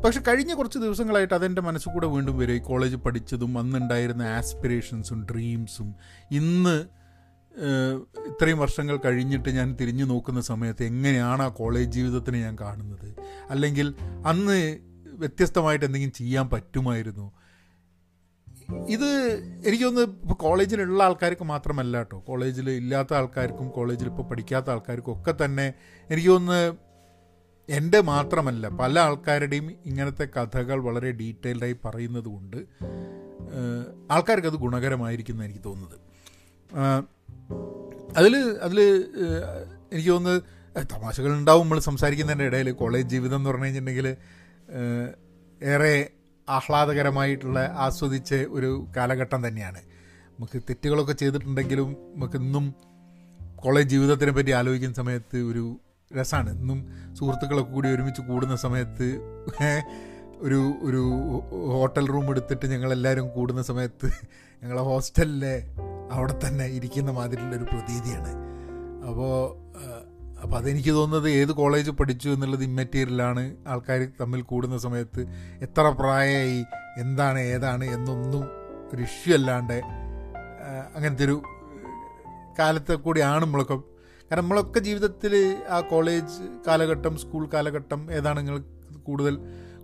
പക്ഷെ 0.06 0.22
കഴിഞ്ഞ 0.28 0.54
കുറച്ച് 0.54 0.80
ദിവസങ്ങളായിട്ട് 0.80 1.34
അതെന്റെ 1.34 1.62
മനസ്സിൽ 1.62 1.94
കൂടെ 1.94 2.08
വീണ്ടും 2.08 2.38
വരും. 2.38 2.54
ഈ 2.54 2.58
കോളേജ് 2.58 2.96
പഠിച്ചതും 2.96 3.58
അന്നുണ്ടായിരുന്ന 3.58 4.22
ആസ്പിറേഷൻസും 4.22 5.28
ഡ്രീംസും 5.32 5.96
ഇന്ന് 6.32 6.86
ഇത്രയും 8.28 8.60
വർഷങ്ങൾ 8.60 8.98
കഴിഞ്ഞിട്ട് 8.98 9.50
ഞാൻ 9.50 9.78
തിരിഞ്ഞു 9.82 10.06
നോക്കുന്ന 10.06 10.42
സമയത്ത് 10.42 10.84
എങ്ങനെയാണ് 10.84 11.42
ആ 11.42 11.48
കോളേജ് 11.48 11.92
ജീവിതത്തിനെ 11.92 12.40
ഞാൻ 12.40 12.58
കാണുന്നത്? 12.62 13.16
അല്ലെങ്കിൽ 13.50 13.94
അന്ന് 14.26 14.78
വ്യത്യസ്തമായിട്ട് 15.06 15.86
എന്തെങ്കിലും 15.86 16.14
ചെയ്യാൻ 16.14 16.50
പറ്റുമായിരുന്നു? 16.50 17.32
ഇത് 18.88 19.06
എനിക്കൊന്ന് 19.66 20.02
ഇപ്പോൾ 20.02 20.34
കോളേജിലുള്ള 20.34 21.04
ആൾക്കാർക്ക് 21.04 21.44
മാത്രമല്ല 21.44 21.98
കേട്ടോ. 21.98 22.20
കോളേജിൽ 22.28 22.70
ഇല്ലാത്ത 22.70 23.14
ആൾക്കാർക്കും 23.14 23.70
കോളേജിൽ 23.70 24.06
ഇപ്പോൾ 24.06 24.24
പഠിക്കാത്ത 24.24 24.70
ആൾക്കാർക്കും 24.70 25.22
ഒക്കെ 25.22 25.46
തന്നെ 25.46 25.74
എനിക്കൊന്ന് 26.10 26.74
എന്റെ 27.70 28.02
മാത്രമല്ല 28.02 28.68
പല 28.70 29.00
ആൾക്കാരുടെയും 29.00 29.72
ഇങ്ങനത്തെ 29.86 30.28
കഥകൾ 30.38 30.84
വളരെ 30.84 31.12
ഡീറ്റെയിൽഡായി 31.12 31.76
പറയുന്നത് 31.86 32.24
കൊണ്ട് 32.24 32.58
ആൾക്കാർക്കത് 34.12 34.54
അത് 34.54 34.60
ഗുണകരമായിരിക്കും 34.60 35.44
എനിക്ക് 35.44 35.62
തോന്നുന്നത്. 35.66 36.00
അതിൽ 38.18 38.38
അതിൽ 38.38 38.82
എനിക്ക് 39.94 40.10
തോന്നുന്നത് 40.10 40.44
തമാശകൾ 40.92 41.34
ഉണ്ടാവും 41.34 41.62
നമ്മൾ 41.62 41.80
സംസാരിക്കുന്നതിന്റെ 41.80 42.46
ഇടയിൽ. 42.46 42.72
കോളേജ് 42.72 43.08
ജീവിതം 43.08 43.36
എന്ന് 43.36 43.50
പറഞ്ഞു 43.50 43.64
കഴിഞ്ഞിട്ടുണ്ടെങ്കിൽ 43.64 44.16
ഏറെ 45.64 46.10
ആഹ്ലാദകരമായിട്ടുള്ള 46.50 47.76
ആസ്വദിച്ച 47.78 48.34
ഒരു 48.34 48.88
കാലഘട്ടം 48.98 49.48
തന്നെയാണ്. 49.48 49.82
നമുക്ക് 50.30 50.62
തെറ്റുകളൊക്കെ 50.62 51.14
ചെയ്തിട്ടുണ്ടെങ്കിലും 51.14 51.96
നമുക്ക് 52.16 52.38
ഇന്നും 52.38 52.74
കോളേജ് 53.56 53.90
ജീവിതത്തിനെ 53.90 54.32
പറ്റി 54.32 54.52
ആലോചിക്കുന്ന 54.52 54.96
സമയത്ത് 54.96 55.38
ഒരു 55.38 55.80
രസമാണ് 56.18 56.62
ഇന്നും 56.62 56.80
സുഹൃത്തുക്കളൊക്കെ 57.16 57.72
കൂടി 57.72 57.90
ഒരുമിച്ച് 57.90 58.22
കൂടുന്ന 58.22 58.56
സമയത്ത് 58.56 59.08
ഒരു 60.40 60.74
ഒരു 60.82 61.02
ഹോട്ടൽ 61.72 62.08
റൂം 62.08 62.30
എടുത്തിട്ട് 62.30 62.66
ഞങ്ങളെല്ലാവരും 62.66 63.30
കൂടുന്ന 63.30 63.62
സമയത്ത് 63.62 64.10
ഞങ്ങളെ 64.64 64.82
ഹോസ്റ്റലിലെ 64.82 65.64
അവിടെ 66.12 66.36
തന്നെ 66.48 66.66
ഇരിക്കുന്ന 66.66 67.12
മാതിരിയുള്ളൊരു 67.12 67.64
പ്രതീതിയാണ്. 67.64 68.32
അപ്പോൾ 69.06 69.69
അപ്പോൾ 70.44 70.58
അതെനിക്ക് 70.58 70.90
തോന്നുന്നത് 70.90 71.30
ഏത് 71.30 71.52
കോളേജ് 71.52 71.92
പഠിച്ചു 71.92 72.30
എന്നുള്ളത് 72.30 72.64
ഇമ്മറ്റീരിയലാണ് 72.64 73.44
ആൾക്കാർ 73.68 74.08
തമ്മിൽ 74.22 74.42
കൂടുന്ന 74.42 74.78
സമയത്ത് 74.78 75.22
എത്ര 75.62 75.82
പ്രായമായി 76.00 76.66
എന്താണ് 76.98 77.40
ഏതാണ് 77.40 77.86
എന്നൊന്നും 77.86 78.44
ഒരു 78.94 79.02
ഇഷ്യൂ 79.02 79.34
അല്ലാണ്ട് 79.36 79.82
അങ്ങനത്തെ 80.96 81.24
ഒരു 81.24 81.42
കാലത്തെ 82.60 82.94
കൂടിയാണ് 82.94 83.42
നമ്മളൊക്കെ. 83.44 83.76
കാരണം 84.32 84.42
നമ്മളൊക്കെ 84.42 84.80
ജീവിതത്തിൽ 84.80 85.34
ആ 85.70 85.80
കോളേജ് 85.80 86.38
കാലഘട്ടം 86.68 87.18
സ്കൂൾ 87.18 87.50
കാലഘട്ടം 87.54 88.12
ഏതാണ് 88.12 88.40
നിങ്ങൾ 88.40 88.58
കൂടുതൽ 89.04 89.36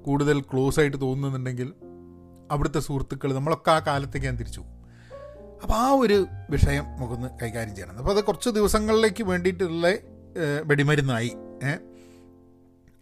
കൂടുതൽ 0.01 0.41
ക്ലോസ് 0.41 0.79
ആയിട്ട് 0.79 1.01
തോന്നുന്നുണ്ടെങ്കിൽ 1.01 1.73
അവിടുത്തെ 2.51 2.79
സുഹൃത്തുക്കൾ 2.79 3.33
നമ്മളൊക്കെ 3.33 3.71
ആ 3.71 3.79
കാലത്തേക്ക് 3.79 4.25
ഞാൻ 4.25 4.35
തിരിച്ചു 4.35 4.63
അപ്പോൾ 5.63 5.73
ആ 5.73 5.87
ഒരു 5.91 6.25
വിഷയം 6.49 6.83
നമുക്കൊന്ന് 6.83 7.29
കൈകാര്യം 7.43 7.75
ചെയ്യണം. 7.75 7.97
അപ്പോൾ 7.97 8.11
അത് 8.11 8.23
കുറച്ച് 8.23 8.49
ദിവസങ്ങളിലേക്ക് 8.49 9.23
വേണ്ടിയിട്ടുള്ള 9.23 9.87
വെടിമരുന്നായി. 10.65 11.31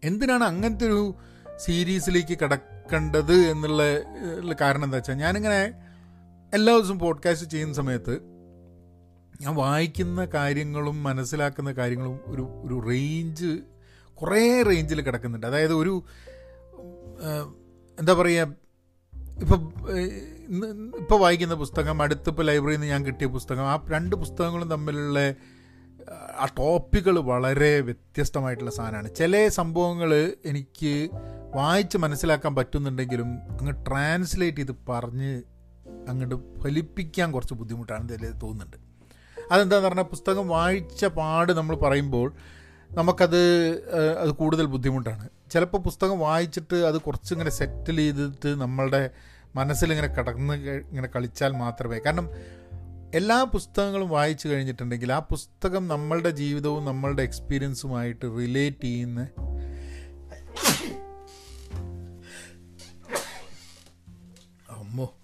എന്തിനാണ് 0.03 0.43
അങ്ങനത്തെ 0.43 0.85
ഒരു 0.85 1.15
സീരീസിലേക്ക് 1.57 2.37
കിടക്കേണ്ടത് 2.41 3.33
എന്നുള്ള 3.33 3.83
കാരണം 4.61 4.83
എന്താ 4.83 4.97
വെച്ചാൽ 4.97 5.13
ഞാനിങ്ങനെ 5.13 5.73
എല്ലാ 6.53 6.77
ദിവസവും 6.77 6.99
പോഡ്കാസ്റ്റ് 6.99 7.49
ചെയ്യുന്ന 7.49 7.73
സമയത്ത് 7.73 8.15
ഞാൻ 9.41 9.55
വായിക്കുന്ന 9.55 10.25
കാര്യങ്ങളും 10.25 11.03
മനസ്സിലാക്കുന്ന 11.03 11.71
കാര്യങ്ങളും 11.71 12.19
ഒരു 12.25 12.41
ഒരു 12.41 12.89
റേഞ്ച് 12.89 13.57
കുറേ 14.15 14.61
റേഞ്ചിൽ 14.61 15.01
കിടക്കുന്നുണ്ട്. 15.01 15.47
അതായത് 15.47 15.73
ഒരു 15.73 16.03
എന്താ 17.99 18.13
പറയുക 18.13 18.63
ഇപ്പം 19.41 19.61
ഇപ്പോൾ 20.99 21.19
വായിക്കുന്ന 21.19 21.55
പുസ്തകം 21.55 22.01
അടുത്തിപ്പോൾ 22.01 22.43
ലൈബ്രറിയിൽ 22.43 22.77
നിന്ന് 22.77 22.87
ഞാൻ 22.87 23.05
കിട്ടിയ 23.05 23.27
പുസ്തകം 23.27 23.63
ആ 23.63 23.85
രണ്ട് 23.89 24.15
പുസ്തകങ്ങളും 24.15 24.69
തമ്മിലുള്ള 24.69 25.35
ആ 26.11 26.45
ടോപ്പിക്കുകൾ 26.57 27.19
വളരെ 27.19 27.79
വ്യത്യസ്തമായിട്ടുള്ള 27.79 28.71
സാധനമാണ്. 28.71 29.15
ചില 29.15 29.47
സംഭവങ്ങൾ 29.47 30.33
എനിക്ക് 30.45 31.09
വായിച്ച് 31.55 31.97
മനസ്സിലാക്കാൻ 31.97 32.55
പറ്റുന്നുണ്ടെങ്കിലും 32.55 33.27
അങ്ങ് 33.35 33.85
ട്രാൻസ്ലേറ്റ് 33.85 34.57
ചെയ്ത് 34.57 34.75
പറഞ്ഞ് 34.89 35.41
അങ്ങോട്ട് 36.09 36.59
ഫലിപ്പിക്കാൻ 36.59 37.31
കുറച്ച് 37.31 37.53
ബുദ്ധിമുട്ടാണ് 37.53 38.11
ഇതിൽ 38.11 38.31
തോന്നുന്നുണ്ട്. 38.31 38.77
അതെന്താണെന്ന് 39.51 39.89
പറഞ്ഞാൽ 39.89 40.03
പുസ്തകം 40.03 40.47
വായിച്ച 40.47 41.05
പാട് 41.05 41.51
നമ്മൾ 41.51 41.75
പറയുമ്പോൾ 41.75 42.33
നമുക്കത് 42.91 43.71
അത് 44.19 44.31
കൂടുതൽ 44.31 44.65
ബുദ്ധിമുട്ടാണ്. 44.65 45.29
ചിലപ്പോൾ 45.51 45.77
പുസ്തകം 45.77 46.19
വായിച്ചിട്ട് 46.19 46.75
അത് 46.75 47.01
കുറച്ചിങ്ങനെ 47.01 47.49
സെറ്റിൽ 47.49 47.95
ചെയ്തിട്ട് 47.95 48.61
നമ്മളുടെ 48.61 49.09
മനസ്സിലിങ്ങനെ 49.55 50.07
കടന്ന് 50.07 50.53
ഇങ്ങനെ 50.53 51.07
കളിച്ചാൽ 51.15 51.51
മാത്രമേ. 51.51 51.99
കാരണം 51.99 52.29
എല്ലാ 53.13 53.43
പുസ്തകങ്ങളും 53.43 54.09
വായിച്ചു 54.09 54.47
കഴിഞ്ഞിട്ടുണ്ടെങ്കിൽ 54.47 55.13
ആ 55.13 55.19
പുസ്തകം 55.19 55.87
നമ്മളുടെ 55.87 56.29
ജീവിതവും 56.29 56.85
നമ്മളുടെ 56.85 57.23
എക്സ്പീരിയൻസുമായിട്ട് 57.23 58.25
റിലേറ്റ് 58.25 58.83
ചെയ്യുന്ന 58.83 59.27
അമ്മോ. 64.69 65.17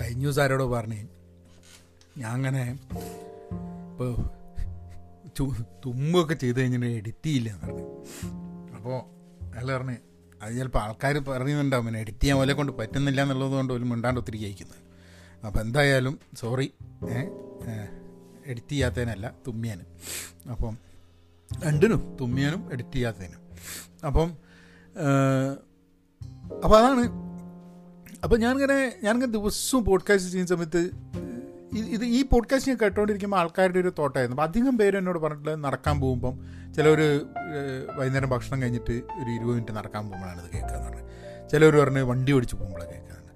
കഴിഞ്ഞ 0.00 0.22
ദിവസം 0.22 0.42
ആരോടോ 0.42 0.66
പറഞ്ഞേ. 0.66 1.08
ഞാൻ 2.18 2.32
അങ്ങനെ 2.32 2.78
ഇപ്പോൾ 3.92 4.16
തുമ്പൊക്കെ 5.86 6.34
ചെയ്ത് 6.34 6.60
കഴിഞ്ഞിട്ട് 6.60 6.86
എഡിറ്റ് 6.86 7.26
ചെയ്യില്ല 7.26 7.50
എന്ന് 7.50 7.66
പറഞ്ഞു. 7.66 7.88
അപ്പോൾ 8.76 9.00
അയാൾ 9.54 9.76
പറഞ്ഞ് 9.76 9.96
അത് 10.42 10.54
ചിലപ്പോൾ 10.54 10.78
ആൾക്കാർ 10.78 11.18
പറയുന്നുണ്ടാവും 11.18 11.98
എഡിറ്റ് 11.98 12.18
ചെയ്യാൻ 12.18 12.38
പോലെ 12.38 12.52
കൊണ്ട് 12.52 12.72
പറ്റുന്നില്ല 12.72 13.22
എന്നുള്ളത് 13.22 13.52
കൊണ്ട് 13.52 13.72
ഒരു 13.72 13.84
മിണ്ടാണ്ട് 13.84 14.20
ഒത്തിരി 14.20 14.36
അപ്പോൾ 15.46 15.60
എന്തായാലും 15.60 16.18
സോറി 16.34 16.72
എഡിറ്റ് 18.46 18.68
ചെയ്യാത്തതിനല്ല 18.68 19.34
തുമ്മിയാനും. 19.46 19.86
അപ്പം 20.50 20.78
രണ്ടിനും? 21.64 22.16
തുമ്മിയാനും 22.20 22.72
എഡിറ്റ് 22.72 22.92
ചെയ്യാത്തതിനും. 22.92 23.40
അപ്പം 24.06 24.36
അപ്പോൾ 26.64 26.78
അതാണ്. 26.78 27.04
അപ്പോൾ 28.24 28.38
ഞാനിങ്ങനെ 28.38 29.00
ഞാനിങ്ങനെ 29.02 29.32
ദിവസവും 29.32 29.84
പോഡ്കാസ്റ്റ് 29.84 30.30
ചെയ്യുന്ന 30.30 30.56
സമയത്ത് 30.56 30.90
ഇത് 31.78 32.04
ഈ 32.04 32.22
പോഡ്കാസ്റ്റ് 32.22 32.72
ഞാൻ 32.72 32.78
കേട്ടോണ്ടിരിക്കുമ്പോൾ 32.82 33.36
ആൾക്കാരുടെ 33.36 33.78
ഒരു 33.78 33.92
തോട്ടായിരുന്നു. 33.98 34.36
അപ്പോൾ 34.36 34.48
അധികം 34.48 34.78
പേര് 34.78 34.98
എന്നോട് 34.98 35.18
പറഞ്ഞിട്ടുള്ളത് 35.18 35.64
നടക്കാൻ 35.64 36.00
പോകുമ്പം 36.00 36.34
ചിലർ 36.74 37.00
വൈകുന്നേരം 37.96 38.28
ഭക്ഷണം 38.28 38.62
കഴിഞ്ഞിട്ട് 38.62 38.92
ഒരു 38.92 39.30
ഇരുപത് 39.30 39.54
മിനിറ്റ് 39.54 39.72
നടക്കാൻ 39.72 40.08
പോകുമ്പോഴാണ് 40.08 40.44
ഇത് 40.44 40.52
കേൾക്കുകയെന്ന് 40.52 40.88
പറഞ്ഞത്. 40.88 41.50
ചിലർ 41.50 41.76
പറഞ്ഞ് 41.76 42.02
വണ്ടി 42.02 42.32
ഓടിച്ച് 42.32 42.56
പോകുമ്പോഴാണ് 42.56 42.88
കേൾക്കുന്നത് 42.88 43.30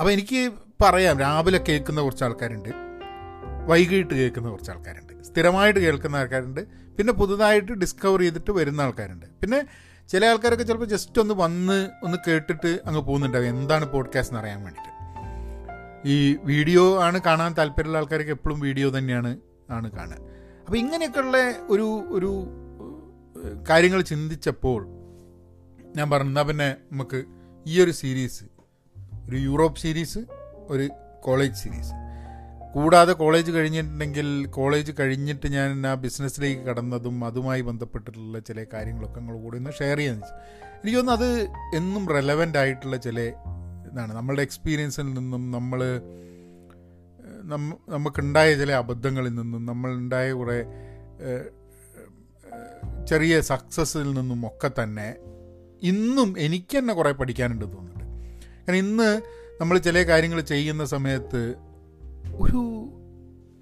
അപ്പോൾ 0.00 0.10
എനിക്ക് 0.10 0.52
പറയാം. 0.82 1.18
രാവിലെ 1.18 1.60
കേൾക്കുന്ന 1.68 2.00
കുറച്ച് 2.00 2.24
ആൾക്കാരുണ്ട് 2.24 2.70
വൈകിട്ട് 3.70 4.14
കേൾക്കുന്ന 4.14 4.48
കുറച്ച് 4.48 4.70
ആൾക്കാരുണ്ട് 4.70 5.12
സ്ഥിരമായിട്ട് 5.24 5.80
കേൾക്കുന്ന 5.80 6.16
ആൾക്കാരുണ്ട്. 6.16 6.60
പിന്നെ 6.96 7.12
പുതുതായിട്ട് 7.12 7.72
ഡിസ്കവർ 7.72 8.20
ചെയ്തിട്ട് 8.20 8.50
വരുന്ന 8.50 8.80
ആൾക്കാരുണ്ട്. 8.80 9.26
പിന്നെ 9.40 9.60
ചില 10.08 10.24
ആൾക്കാരൊക്കെ 10.26 10.64
ചിലപ്പോൾ 10.64 10.86
ജസ്റ്റ് 10.86 11.20
ഒന്ന് 11.20 11.34
വന്ന് 11.34 11.90
ഒന്ന് 12.02 12.18
കേട്ടിട്ട് 12.26 12.80
അങ്ങ് 12.86 13.00
പോകുന്നുണ്ടാവും. 13.00 13.46
എന്താണ് 13.46 13.84
പോഡ്കാസ്റ്റ് 13.92 14.34
എന്ന് 14.34 14.40
അറിയാൻ 14.40 14.62
വേണ്ടിയിട്ട് 14.64 14.90
ഈ 16.08 16.36
വീഡിയോ 16.44 17.00
ആണ് 17.02 17.20
കാണാൻ 17.20 17.54
താല്പര്യമുള്ള 17.58 17.98
ആൾക്കാർക്ക് 17.98 18.30
എപ്പോഴും 18.30 18.60
വീഡിയോ 18.60 18.98
തന്നെയാണ് 18.98 19.38
ആണ് 19.70 19.90
കാണുക. 19.90 20.18
അപ്പോൾ 20.66 20.76
ഇങ്ങനെയൊക്കെയുള്ള 20.76 21.38
ഒരു 21.68 21.86
ഒരു 22.10 22.30
കാര്യങ്ങൾ 23.70 24.00
ചിന്തിച്ചപ്പോൾ 24.02 24.80
ഞാൻ 25.96 26.10
പറഞ്ഞു 26.10 26.42
പിന്നെ 26.48 26.76
നമുക്ക് 26.92 27.24
ഈ 27.66 27.80
ഒരു 27.80 27.90
സീരീസ് 27.90 28.44
ഒരു 29.28 29.36
യൂറോപ്പ് 29.36 29.80
സീരീസ് 29.80 30.18
ഒരു 30.70 30.88
കോളേജ് 31.20 31.54
സീരീസ് 31.54 31.92
കൂടാതെ 32.74 33.12
കോളേജ് 33.12 33.50
കഴിഞ്ഞിട്ടുണ്ടെങ്കിൽ 33.50 34.46
കോളേജ് 34.46 34.92
കഴിഞ്ഞിട്ട് 35.00 35.46
ഞാൻ 35.46 35.86
ആ 35.86 35.94
ബിസിനസ്സിലേക്ക് 35.94 36.60
കടന്നതും 36.60 37.24
അതുമായി 37.24 37.60
ബന്ധപ്പെട്ടിട്ടുള്ള 37.60 38.38
ചില 38.38 38.64
കാര്യങ്ങളൊക്കെ 38.72 39.20
നിങ്ങൾ 39.20 39.36
കൂടി 39.42 39.58
ഒന്ന് 39.58 39.70
ഷെയർ 39.70 39.98
ചെയ്യാന്ന് 39.98 40.22
വെച്ചു. 40.22 40.34
എനിക്ക് 40.82 40.98
തോന്നുന്നു 40.98 41.26
അത് 41.26 41.48
എന്നും 41.76 42.08
റെലവന്റ് 42.08 42.58
ആയിട്ടുള്ള 42.58 42.96
ചില 42.96 43.20
ഇതാണ്. 43.88 44.12
നമ്മളുടെ 44.14 44.42
എക്സ്പീരിയൻസിൽ 44.42 45.06
നിന്നും 45.14 45.50
നമ്മൾ 45.50 45.80
നമുക്കുണ്ടായ 47.88 48.54
ചില 48.54 48.72
അബദ്ധങ്ങളിൽ 48.72 49.34
നിന്നും 49.34 49.66
നമ്മളുണ്ടായ 49.66 50.32
കുറേ 50.32 50.58
ചെറിയ 53.08 53.40
സക്സസ്സിൽ 53.40 54.12
നിന്നും 54.12 54.46
ഒക്കെ 54.46 54.70
തന്നെ 54.82 55.14
ഇന്നും 55.82 56.34
എനിക്ക് 56.38 56.78
തന്നെ 56.78 56.94
കുറേ 56.94 57.10
പഠിക്കാനുണ്ട് 57.10 57.64
തോന്നുന്നുണ്ട്. 57.64 58.04
കാരണം 58.60 58.76
ഇന്ന് 58.76 59.10
നമ്മൾ 59.60 59.78
ചില 59.78 60.02
കാര്യങ്ങൾ 60.02 60.40
ചെയ്യുന്ന 60.40 60.84
സമയത്ത് 60.84 61.54
ഒരു 62.36 62.62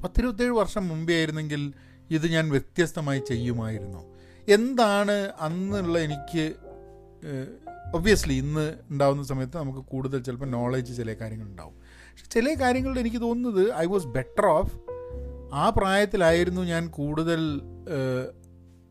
പത്തിരുപത്തേഴ് 0.05 0.51
വർഷം 0.51 0.89
മുമ്പേ 0.89 1.15
ആയിരുന്നെങ്കിൽ 1.15 1.73
ഇത് 2.11 2.27
ഞാൻ 2.27 2.51
വ്യത്യസ്തമായി 2.51 3.23
ചെയ്യുമായിരുന്നു. 3.29 4.17
എന്താണ് 4.49 5.33
അന്നുള്ള 5.41 5.99
എനിക്ക് 5.99 6.55
ഒബ്വിയസ്ലി 7.95 8.33
ഇന്ന് 8.33 8.75
ഉണ്ടാവുന്ന 8.91 9.23
സമയത്ത് 9.23 9.57
നമുക്ക് 9.57 9.79
കൂടുതൽ 9.79 10.23
ചിലപ്പോൾ 10.23 10.47
നോളേജ് 10.47 10.97
ചില 10.97 11.15
കാര്യങ്ങൾ 11.15 11.47
ഉണ്ടാവും. 11.47 11.75
പക്ഷെ 12.11 12.27
ചില 12.31 12.55
കാര്യങ്ങളിൽ 12.61 13.01
എനിക്ക് 13.01 13.21
തോന്നുന്നത് 13.23 13.75
ഐ 13.75 13.87
വാസ് 13.87 14.07
ബെറ്റർ 14.07 14.47
ഓഫ് 14.47 14.75
ആ 15.55 15.69
പ്രായത്തിലായിരുന്നു 15.69 16.63
ഞാൻ 16.63 16.89
കൂടുതൽ 16.89 17.61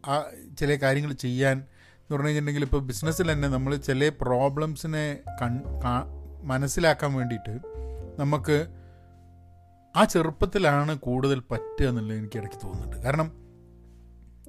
ആ 0.08 0.24
ചില 0.60 0.76
കാര്യങ്ങൾ 0.76 1.14
ചെയ്യാൻ. 1.14 1.58
എന്ന് 1.58 2.14
പറഞ്ഞു 2.14 2.28
കഴിഞ്ഞിട്ടുണ്ടെങ്കിൽ 2.28 2.64
ഇപ്പോൾ 2.64 2.82
ബിസിനസ്സിൽ 2.82 3.32
തന്നെ 3.32 3.48
നമ്മൾ 3.48 3.76
ചില 3.76 4.12
പ്രോബ്ലംസിനെ 4.22 5.20
കൺ 5.42 5.62
മനസ്സിലാക്കാൻ 6.44 7.14
വേണ്ടിയിട്ട് 7.14 7.60
നമുക്ക് 8.20 8.68
ആ 9.96 10.04
ചെറുപ്പത്തിലാണ് 10.04 11.00
കൂടുതൽ 11.00 11.40
പറ്റുക 11.52 11.88
എന്നുള്ളത് 11.88 12.18
എനിക്ക് 12.18 12.38
ഇടയ്ക്ക് 12.38 12.58
തോന്നുന്നുണ്ട്. 12.64 12.96
കാരണം 12.96 13.32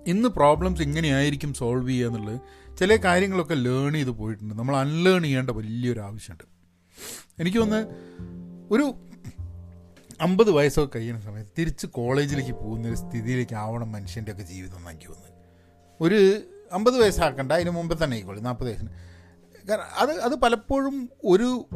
ഇന്ന് 0.07 0.29
പ്രോബ്ലംസ് 0.29 0.83
ഇങ്ങനെയായിരിക്കും 0.83 1.55
സോൾവ് 1.55 1.89
ചെയ്യുക 1.89 2.09
എന്നുള്ളത് 2.09 2.41
ചില 2.77 2.97
കാര്യങ്ങളൊക്കെ 2.97 3.55
ലേൺ 3.55 3.93
ചെയ്ത് 3.93 4.11
പോയിട്ടുണ്ട്. 4.11 4.55
നമ്മൾ 4.55 4.77
അൺലേൺ 4.77 5.23
ചെയ്യേണ്ട 5.23 5.51
വലിയൊരു 5.51 6.01
ആവശ്യമുണ്ട്. 6.01 6.45
എനിക്ക് 7.41 7.59
തോന്നുന്നു 7.59 7.89
ഒരു 8.71 8.95
അമ്പത് 10.21 10.51
വയസ്സൊക്കെ 10.51 10.99
കഴിയുന്ന 10.99 11.21
സമയത്ത് 11.21 11.51
തിരിച്ച് 11.59 11.87
കോളേജിലേക്ക് 11.87 12.53
പോകുന്ന 12.53 12.89
ഒരു 12.89 12.95
സ്ഥിതിയിലേക്ക് 12.95 13.55
ആവണം 13.55 13.93
മനുഷ്യന്റെ 13.93 14.33
ഒക്കെ 14.33 14.43
ജീവിതം 14.43 14.77
എന്ന് 14.77 14.91
എനിക്ക് 14.91 15.07
തോന്നുന്നത്. 15.07 15.33
ഒരു 16.01 16.43
അമ്പത് 16.73 17.03
വയസ്സാക്കണ്ട 17.03 17.53
അതിന് 17.53 17.71
മുമ്പ് 17.71 18.05
തന്നെ 18.05 18.15
ആയിക്കോളൂ 18.15 18.41
നാൽപ്പത് 18.41 18.69
വയസ്സിന്. 18.69 19.12
കാരണം 19.69 19.85
അത് 19.99 20.21
അത് 20.21 20.35
പലപ്പോഴും 20.35 21.11
ഒരു 21.25 21.67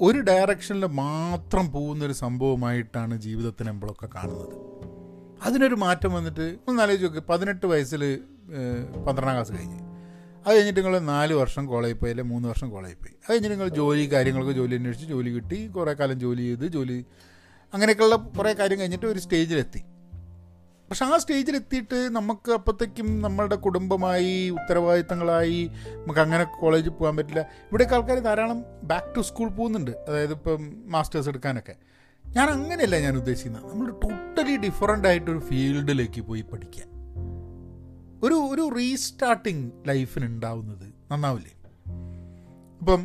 ഒരു 0.00 0.20
ഡയറക്ഷനിൽ 0.20 0.86
മാത്രം 0.86 1.72
പോകുന്നൊരു 1.72 2.12
സംഭവമായിട്ടാണ് 2.12 3.20
ജീവിതത്തിന് 3.20 3.68
നമ്മളൊക്കെ 3.68 4.08
കാണുന്നത്. 4.14 4.54
അതിനൊരു 5.42 5.74
മാറ്റം 5.74 6.12
വന്നിട്ട് 6.12 6.56
ഒന്ന് 6.68 6.82
ആലോചിച്ച് 6.82 7.06
നോക്ക് 7.06 7.26
പതിനെട്ട് 7.28 7.66
വയസ്സിൽ 7.66 8.20
പന്ത്രണ്ടാം 9.06 9.34
ക്ലാസ് 9.34 9.52
കഴിഞ്ഞ്. 9.52 9.78
അത് 10.46 10.54
കഴിഞ്ഞിട്ട് 10.54 10.80
നിങ്ങൾ 10.80 10.98
നാല് 10.98 11.34
വർഷം 11.34 11.66
കോളേജിൽ 11.66 11.96
പോയി 11.96 12.10
അല്ലെങ്കിൽ 12.10 12.32
മൂന്ന് 12.32 12.48
വർഷം 12.48 12.70
കോളേജിൽ 12.70 12.94
പോയി. 12.94 13.14
അത് 13.24 13.32
കഴിഞ്ഞിട്ട് 13.32 13.54
നിങ്ങൾ 13.54 13.68
ജോലി 13.68 14.12
കാര്യങ്ങളൊക്കെ 14.12 14.52
ജോലി 14.52 14.74
അന്വേഷിച്ച് 14.74 15.08
ജോലി 15.08 15.30
കിട്ടി 15.30 15.66
കുറേ 15.66 15.92
കാലം 15.92 16.20
ജോലി 16.20 16.42
ചെയ്ത് 16.42 16.66
ജോലി 16.66 17.04
അങ്ങനെയൊക്കെയുള്ള 17.74 18.16
കുറേ 18.16 18.52
കാര്യം 18.52 18.80
കഴിഞ്ഞിട്ട് 18.80 19.06
ഒരു 19.06 19.18
സ്റ്റേജിലെത്തി. 19.18 19.84
പക്ഷെ 20.90 21.04
ആ 21.04 21.16
സ്റ്റേജിലെത്തിയിട്ട് 21.18 21.98
നമുക്ക് 22.16 22.50
അപ്പോഴത്തേക്കും 22.52 23.08
നമ്മളുടെ 23.22 23.56
കുടുംബമായി 23.56 24.50
ഉത്തരവാദിത്തങ്ങളായി 24.50 25.70
നമുക്ക് 25.94 26.20
അങ്ങനെ 26.20 26.44
കോളേജിൽ 26.60 26.90
പോകാൻ 26.90 27.16
പറ്റില്ല. 27.16 27.40
ഇവിടെയൊക്കെ 27.40 27.96
ആൾക്കാർ 27.96 28.18
ധാരാളം 28.18 28.60
ബാക്ക് 28.82 29.16
ടു 29.16 29.20
സ്കൂൾ 29.20 29.48
പോകുന്നുണ്ട്. 29.48 29.90
അതായത് 30.08 30.32
ഇപ്പം 30.32 30.62
മാസ്റ്റേഴ്സ് 30.86 31.28
എടുക്കാനൊക്കെ. 31.28 31.76
ഞാൻ 32.24 32.48
അങ്ങനെയല്ല 32.50 32.96
ഞാൻ 32.98 33.14
ഉദ്ദേശിക്കുന്നത് 33.16 33.66
നമ്മൾ 33.72 33.90
ടോട്ടലി 34.04 34.56
ഡിഫറെന്റ് 34.56 35.08
ആയിട്ടൊരു 35.08 35.38
ഫീൽഡിലേക്ക് 35.38 36.20
പോയി 36.20 36.44
പഠിക്കുക 36.52 36.84
ഒരു 38.24 38.34
ഒരു 38.34 38.64
റീസ്റ്റാർട്ടിങ് 38.76 39.70
ലൈഫിന് 39.88 40.24
ഉണ്ടാവുന്നത് 40.24 40.86
നന്നാവില്ലേ? 41.12 41.52
ഇപ്പം 42.80 43.02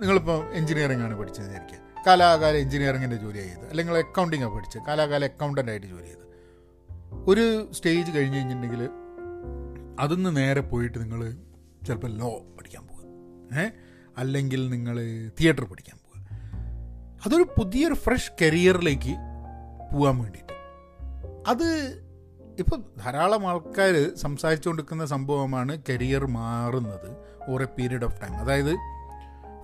നിങ്ങളിപ്പോൾ 0.00 0.38
എഞ്ചിനീയറിംഗ് 0.54 1.02
ആണ് 1.02 1.14
പഠിച്ചത് 1.18 1.46
വിചാരിക്കുക. 1.46 1.78
കാലാകാല 2.06 2.54
എഞ്ചിനീയറിങ്ങിന്റെ 2.56 3.16
ജോലി 3.16 3.38
ചെയ്ത് 3.38 3.66
അല്ലെങ്കിൽ 3.70 3.94
അക്കൗണ്ടിങ്ങാണ് 3.98 4.54
പഠിച്ചത്. 4.54 4.82
കാലാകാല 4.88 5.24
അക്കൗണ്ടന്റ് 5.24 5.70
ആയിട്ട് 5.70 5.86
ജോലി 5.86 6.02
ചെയ്ത് 6.02 6.23
ഒരു 7.26 7.68
സ്റ്റേജ് 7.72 8.16
കഴിഞ്ഞ് 8.16 8.36
കഴിഞ്ഞിട്ടുണ്ടെങ്കിൽ 8.36 8.82
അതിന്ന് 9.98 10.36
നേരെ 10.36 10.60
പോയിട്ട് 10.60 11.02
നിങ്ങൾ 11.02 11.20
ചിലപ്പോൾ 11.86 12.06
ലോ 12.06 12.38
പഠിക്കാൻ 12.58 12.86
പോകുക 12.86 13.06
ഏ? 13.60 13.64
അല്ലെങ്കിൽ 14.16 14.70
നിങ്ങൾ 14.70 14.96
തിയേറ്റർ 15.40 15.64
പഠിക്കാൻ 15.64 15.98
പോകുക 15.98 16.20
അതൊരു 17.26 17.42
പുതിയൊരു 17.58 17.94
ഫ്രഷ് 17.94 18.32
കരിയറിലേക്ക് 18.42 19.14
പോകാൻ 19.92 20.18
വേണ്ടിയിട്ട്. 20.18 20.52
അത് 21.46 21.66
ഇപ്പം 22.58 22.84
ധാരാളം 22.98 23.48
ആൾക്കാർ 23.48 24.14
സംസാരിച്ചുകൊണ്ടിരിക്കുന്ന 24.14 25.06
സംഭവമാണ് 25.06 25.82
കരിയർ 25.88 26.26
മാറുന്നത് 26.26 27.08
or 27.48 27.62
a 27.62 27.66
period 27.78 28.04
of 28.04 28.22
time 28.22 28.36
അതായത് 28.36 28.74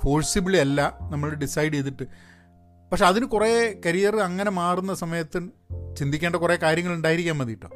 ഫോഴ്സിബിളി 0.02 0.56
അല്ല 0.56 0.98
നമ്മൾ 1.02 1.30
ഡിസൈഡ് 1.34 1.72
ചെയ്തിട്ട്. 1.72 2.02
പക്ഷെ 2.92 3.06
അതിന് 3.06 3.24
കുറേ 3.26 3.80
കരിയർ 3.86 4.16
അങ്ങനെ 4.20 4.50
മാറുന്ന 4.50 4.94
സമയത്ത് 4.94 5.59
ചിന്തിക്കേണ്ട 6.00 6.36
കുറേ 6.36 6.56
കാര്യങ്ങൾ 6.56 6.92
ഉണ്ടായിരിക്കാൻ 6.94 7.36
മതി 7.36 7.52
കേട്ടോ 7.52 7.70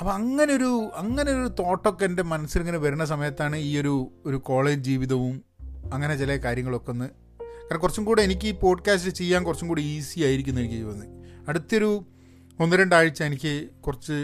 അപ്പം 0.00 0.12
അങ്ങനൊരു 0.12 0.70
അങ്ങനൊരു 0.96 1.48
തോട്ടൊക്കെ 1.48 2.04
എന്റെ 2.04 2.22
മനസ്സിലിങ്ങനെ 2.22 2.78
വരുന്ന 2.78 3.04
സമയത്താണ് 3.04 3.56
ഈ 3.56 3.78
ഒരു 3.78 3.94
ഒരു 4.26 4.36
കോളേജ് 4.36 4.80
ജീവിതവും 4.80 5.34
അങ്ങനെ 5.94 6.16
ചില 6.16 6.36
കാര്യങ്ങളൊക്കെ 6.36 6.90
ഒന്ന് 6.90 7.08
കാരണം 7.08 7.80
കുറച്ചും 7.80 8.04
കൂടെ 8.04 8.22
എനിക്ക് 8.22 8.46
ഈ 8.46 8.52
പോഡ്കാസ്റ്റ് 8.52 9.10
ചെയ്യാൻ 9.10 9.44
കുറച്ചും 9.44 9.68
കൂടി 9.68 9.82
ഈസി 9.82 10.20
ആയിരിക്കും 10.20 10.58
എനിക്ക് 10.58 10.82
തോന്നുന്നത്. 10.82 11.10
അടുത്തൊരു 11.48 11.90
ഒന്ന് 12.60 12.76
രണ്ടാഴ്ച 12.76 13.22
എനിക്ക് 13.22 13.68
കുറച്ച് 13.86 14.16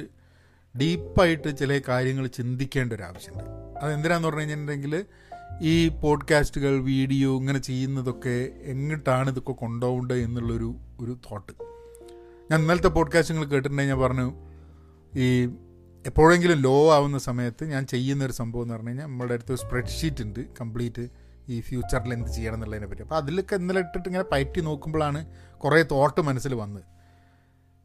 ഡീപ്പായിട്ട് 0.80 1.56
ചില 1.56 1.80
കാര്യങ്ങൾ 1.88 2.26
ചിന്തിക്കേണ്ട 2.26 2.92
ഒരു 2.92 3.02
ആവശ്യമുണ്ട്. 3.02 3.50
അതെന്തിനാന്ന് 3.84 4.28
പറഞ്ഞു 4.28 4.40
കഴിഞ്ഞിട്ടുണ്ടെങ്കിൽ 4.40 5.04
ഈ 5.60 5.88
പോഡ്കാസ്റ്റുകൾ 5.88 6.80
വീഡിയോ 6.80 7.36
ഇങ്ങനെ 7.36 7.58
ചെയ്യുന്നതൊക്കെ 7.58 8.36
എങ്ങോട്ടാണ് 8.64 9.30
ഇതൊക്കെ 9.30 9.52
കൊണ്ടുപോകേണ്ടത് 9.52 10.18
എന്നുള്ളൊരു 10.18 10.70
ഒരു 11.00 11.12
തോട്ട് 11.30 11.67
ഞാൻ 12.50 12.60
ഇന്നലത്തെ 12.60 12.88
പോഡ്കാസ്റ്റുകൾ 12.88 13.44
കേട്ടിട്ടുണ്ടെങ്കിൽ 13.44 13.94
ഞാൻ 13.94 14.02
പറഞ്ഞു 14.02 14.34
ഈ 15.18 15.46
എപ്പോഴെങ്കിലും 16.06 16.58
ലോ 16.58 16.92
ആവുന്ന 16.92 17.18
സമയത്ത് 17.18 17.64
ഞാൻ 17.64 17.86
ചെയ്യുന്ന 17.86 18.24
ഒരു 18.24 18.32
സംഭവം 18.32 18.62
എന്ന് 18.62 18.74
പറഞ്ഞു 18.74 18.88
കഴിഞ്ഞാൽ 18.88 19.06
നമ്മുടെ 19.06 19.34
അടുത്ത് 19.34 19.54
സ്പ്രെഡ്ഷീറ്റ് 19.54 20.22
ഉണ്ട് 20.22 20.40
കംപ്ലീറ്റ് 20.60 21.08
ഈ 21.48 21.60
ഫ്യൂച്ചറിൽ 21.60 22.12
എന്ത് 22.12 22.28
ചെയ്യണം 22.28 22.54
എന്നുള്ളതിനെ 22.54 22.86
പറ്റി. 22.86 23.02
അപ്പോൾ 23.02 23.16
അതിലൊക്കെ 23.16 23.56
ഇന്നലെ 23.56 23.80
ഇട്ടിട്ട് 23.80 24.08
ഇങ്ങനെ 24.08 24.24
പയറ്റി 24.32 24.60
നോക്കുമ്പോഴാണ് 24.60 25.26
കുറേ 25.58 25.82
തോട്ട് 25.82 26.20
മനസ്സിൽ 26.20 26.54
വന്നത്. 26.54 26.84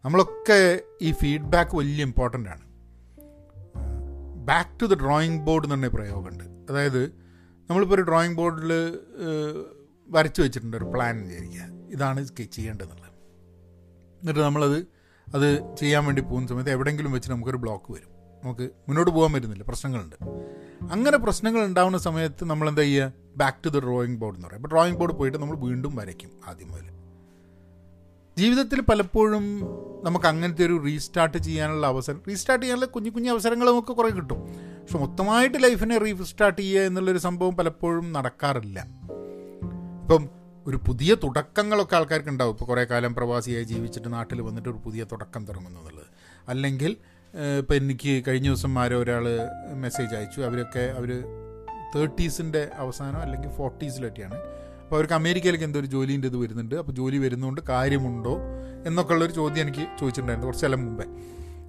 നമ്മളൊക്കെ 0.05 0.79
ഈ 1.01 1.11
ഫീഡ്ബാക്ക് 1.11 1.75
വലിയ 1.75 2.03
ഇമ്പോർട്ടന്റ് 2.03 2.49
ആണ്. 2.49 2.65
Back 4.45 4.79
to 4.79 4.85
the 4.85 4.99
drawing 4.99 5.45
board 5.45 5.65
എന്ന് 5.65 5.75
പറഞ്ഞ 5.75 5.87
പ്രയോഗമുണ്ട്. 5.87 6.43
അതായത് 6.43 7.05
നമ്മളിപ്പോൾ 7.69 7.95
ഒരു 7.95 8.01
ഡ്രോയിങ് 8.01 8.35
ബോർഡിൽ 8.35 8.99
വരച്ചു 10.07 10.41
വെച്ചിട്ടുണ്ട് 10.41 10.77
ഒരു 10.77 10.85
പ്ലാൻ 10.85 11.27
വിചാരിക്കുക. 11.27 11.61
ഇതാണ് 11.89 12.27
ചെയ്യേണ്ടതെന്നുള്ളത് 12.51 13.12
എന്നിട്ട് 14.23 14.39
നമ്മളത് 14.39 14.87
അത് 15.35 15.75
ചെയ്യാൻ 15.75 16.05
വേണ്ടി 16.05 16.21
പോകുന്ന 16.21 16.47
സമയത്ത് 16.47 16.69
എവിടെയെങ്കിലും 16.69 17.11
വെച്ച് 17.11 17.31
നമുക്കൊരു 17.31 17.57
ബ്ലോക്ക് 17.57 17.93
വരും. 17.93 18.13
നമുക്ക് 18.43 18.61
മുന്നോട്ട് 18.61 19.11
പോകാൻ 19.11 19.33
പറ്റുന്നില്ല. 19.33 19.63
പ്രശ്നങ്ങളുണ്ട്. 19.63 20.15
അങ്ങനെ 20.91 21.17
പ്രശ്നങ്ങൾ 21.17 21.65
ഉണ്ടാവുന്ന 21.65 21.97
സമയത്ത് 21.97 22.45
നമ്മൾ 22.45 22.69
എന്താ 22.69 22.81
ചെയ്യുക? 22.81 23.13
Back 23.37 23.65
to 23.65 23.69
the 23.69 23.79
drawing 23.79 24.17
board 24.17 24.35
എന്ന് 24.35 24.47
പറയും. 24.47 24.59
അപ്പോൾ 24.59 24.75
ഡ്രോയിങ് 24.75 24.97
ബോർഡ് 24.97 25.13
പോയിട്ട് 25.13 25.37
നമ്മൾ 25.37 25.57
വീണ്ടും 25.57 25.95
വരയ്ക്കും 25.95 26.29
ആദ്യം 26.47 26.71
മുതൽ. 26.71 26.93
ജീവിതത്തിൽ 28.37 28.81
പലപ്പോഴും 28.81 29.59
നമുക്ക് 30.03 30.25
അങ്ങനത്തെ 30.25 30.65
ഒരു 30.65 30.81
റീസ്റ്റാർട്ട് 30.85 31.37
ചെയ്യാനുള്ള 31.37 31.87
അവസരം 31.87 32.21
റീസ്റ്റാർട്ട് 32.27 32.65
ചെയ്യാനുള്ള 32.65 32.85
കുഞ്ഞു 32.85 33.09
കുഞ്ഞു 33.09 33.31
അവസരങ്ങൾ 33.31 33.69
നമുക്ക് 33.69 33.87
കുറേ 33.87 34.09
കിട്ടും. 34.09 34.41
പക്ഷെ 34.81 34.97
മൊത്തമായിട്ട് 34.97 35.63
ലൈഫിനെ 35.63 35.97
റീസ്റ്റാർട്ട് 35.97 36.61
ചെയ്യുക 36.61 36.81
എന്നുള്ളൊരു 36.81 37.17
സംഭവം 37.17 37.57
പലപ്പോഴും 37.57 38.13
നടക്കാറില്ല. 38.13 38.87
ഇപ്പം 40.01 40.42
ഒരു 40.67 40.77
പുതിയ 40.77 41.15
തുടക്കങ്ങളൊക്കെ 41.23 41.95
ആൾക്കാർക്ക് 41.95 42.29
ഉണ്ടാവും 42.29 42.51
ഇപ്പോൾ 42.51 42.65
കുറേ 42.65 42.83
കാലം 42.83 43.15
പ്രവാസിയായി 43.15 43.63
ജീവിച്ചിട്ട് 43.63 44.13
നാട്ടിൽ 44.13 44.41
വന്നിട്ട് 44.41 44.69
ഒരു 44.69 44.81
പുതിയ 44.85 45.03
തുടക്കം 45.03 45.45
തുടങ്ങുന്നു 45.45 45.79
എന്നുള്ളത്. 45.79 46.07
അല്ലെങ്കിൽ 46.47 46.97
ഇപ്പോൾ 47.59 47.73
എനിക്ക് 47.73 48.23
കഴിഞ്ഞ 48.27 48.47
ദിവസം 48.47 48.79
ആരോ 48.79 48.97
ഒരാൾ 49.03 49.25
മെസ്സേജ് 49.73 50.15
അയച്ചു. 50.15 50.41
അവരൊക്കെ 50.41 50.79
അവർ 50.79 51.23
തേർട്ടീസിന്റെ 51.95 52.69
അവസാനം 52.75 53.17
അല്ലെങ്കിൽ 53.17 53.49
ഫോർട്ടീസിലൊക്കെയാണ്. 53.49 54.35
അപ്പോൾ 54.83 54.95
അവർക്ക് 54.95 55.13
അമേരിക്കയിലേക്ക് 55.13 55.65
എന്തോ 55.65 55.79
ഒരു 55.79 55.85
ജോലീന്റെ 55.85 56.27
ഇത് 56.27 56.37
വരുന്നുണ്ട്. 56.37 56.75
അപ്പോൾ 56.75 56.91
ജോലി 56.91 57.17
വരുന്നതുകൊണ്ട് 57.17 57.61
കാര്യമുണ്ടോ 57.61 58.37
എന്നൊക്കെ 58.85 59.13
ഉള്ളൊരു 59.13 59.31
ചോദ്യം 59.31 59.61
എനിക്ക് 59.61 59.85
ചോദിച്ചിട്ടുണ്ടായിരുന്നു 59.99 60.47
കുറച്ച് 60.47 60.65
കാലം 60.65 60.85
മുമ്പേ. 60.85 61.05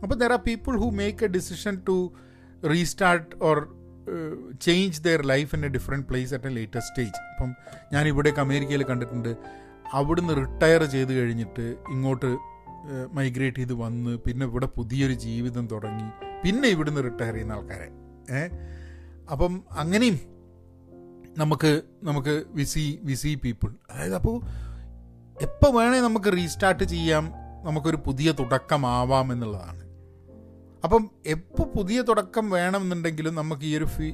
അപ്പോൾ 0.03 0.15
there 0.15 0.33
are 0.33 0.39
people 0.39 0.77
who 0.77 0.91
make 0.91 1.25
a 1.25 1.29
decision 1.29 1.81
to 1.89 2.13
restart 2.71 3.45
or 3.45 3.84
change 4.61 5.05
their 5.05 5.27
life 5.27 5.55
in 5.55 5.65
a 5.65 5.69
different 5.69 6.07
place 6.07 6.35
at 6.35 6.47
a 6.47 6.51
latest 6.51 6.81
stage 6.81 7.11
അപ്പം 7.11 7.55
ഞാൻ 7.93 8.09
ഇവിടേക്ക് 8.09 8.39
അമേരിക്കയിൽ 8.39 8.83
കണ്ടിട്ടുണ്ട്. 8.83 9.37
അവിടുന്ന് 9.93 10.37
റിട്ടയർ 10.37 10.85
ചെയ്ത് 10.85 11.13
കഴിഞ്ഞിട്ട് 11.13 11.77
ഇങ്ങോട്ട് 11.91 12.39
മൈഗ്രേറ്റ് 13.13 13.57
ചെയ്ത് 13.57 13.73
വന്ന് 13.73 14.17
പിന്നെ 14.17 14.47
ഇവിടെ 14.47 14.67
പുതിയൊരു 14.67 15.13
ജീവിതം 15.13 15.67
തുടങ്ങി. 15.67 16.25
പിന്നെ 16.45 16.69
ഇവിടുന്ന് 16.69 17.05
റിട്ടയർ 17.05 17.33
ചെയ്യുന്ന 17.33 17.53
ആൾക്കാരെ. 17.53 17.89
ഏ? 18.35 18.49
അപ്പം 19.31 19.65
അങ്ങനെയും 19.71 20.21
നമുക്ക് 21.39 21.83
നമുക്ക് 22.03 22.45
വിസി 22.49 22.99
വിസി 23.03 23.35
പീപ്പിൾ 23.45 23.75
അതായത് 23.91 24.15
അപ്പോൾ 24.15 24.43
എപ്പോൾ 25.43 25.75
വേണേൽ 25.75 26.01
നമുക്ക് 26.01 26.33
റീസ്റ്റാർട്ട് 26.33 26.85
ചെയ്യാം. 26.85 27.33
നമുക്കൊരു 27.65 27.97
പുതിയ 27.97 28.33
തുടക്കമാവാം 28.33 29.33
എന്നുള്ളതാണ്. 29.33 29.84
അപ്പം 30.85 31.11
എപ്പോൾ 31.27 31.63
പുതിയ 31.63 32.03
തുടക്കം 32.03 32.51
വേണമെന്നുണ്ടെങ്കിലും 32.51 33.35
നമുക്ക് 33.35 33.63
ഈ 33.63 33.77
ഒരു 33.77 33.85
ഫീ 33.85 34.13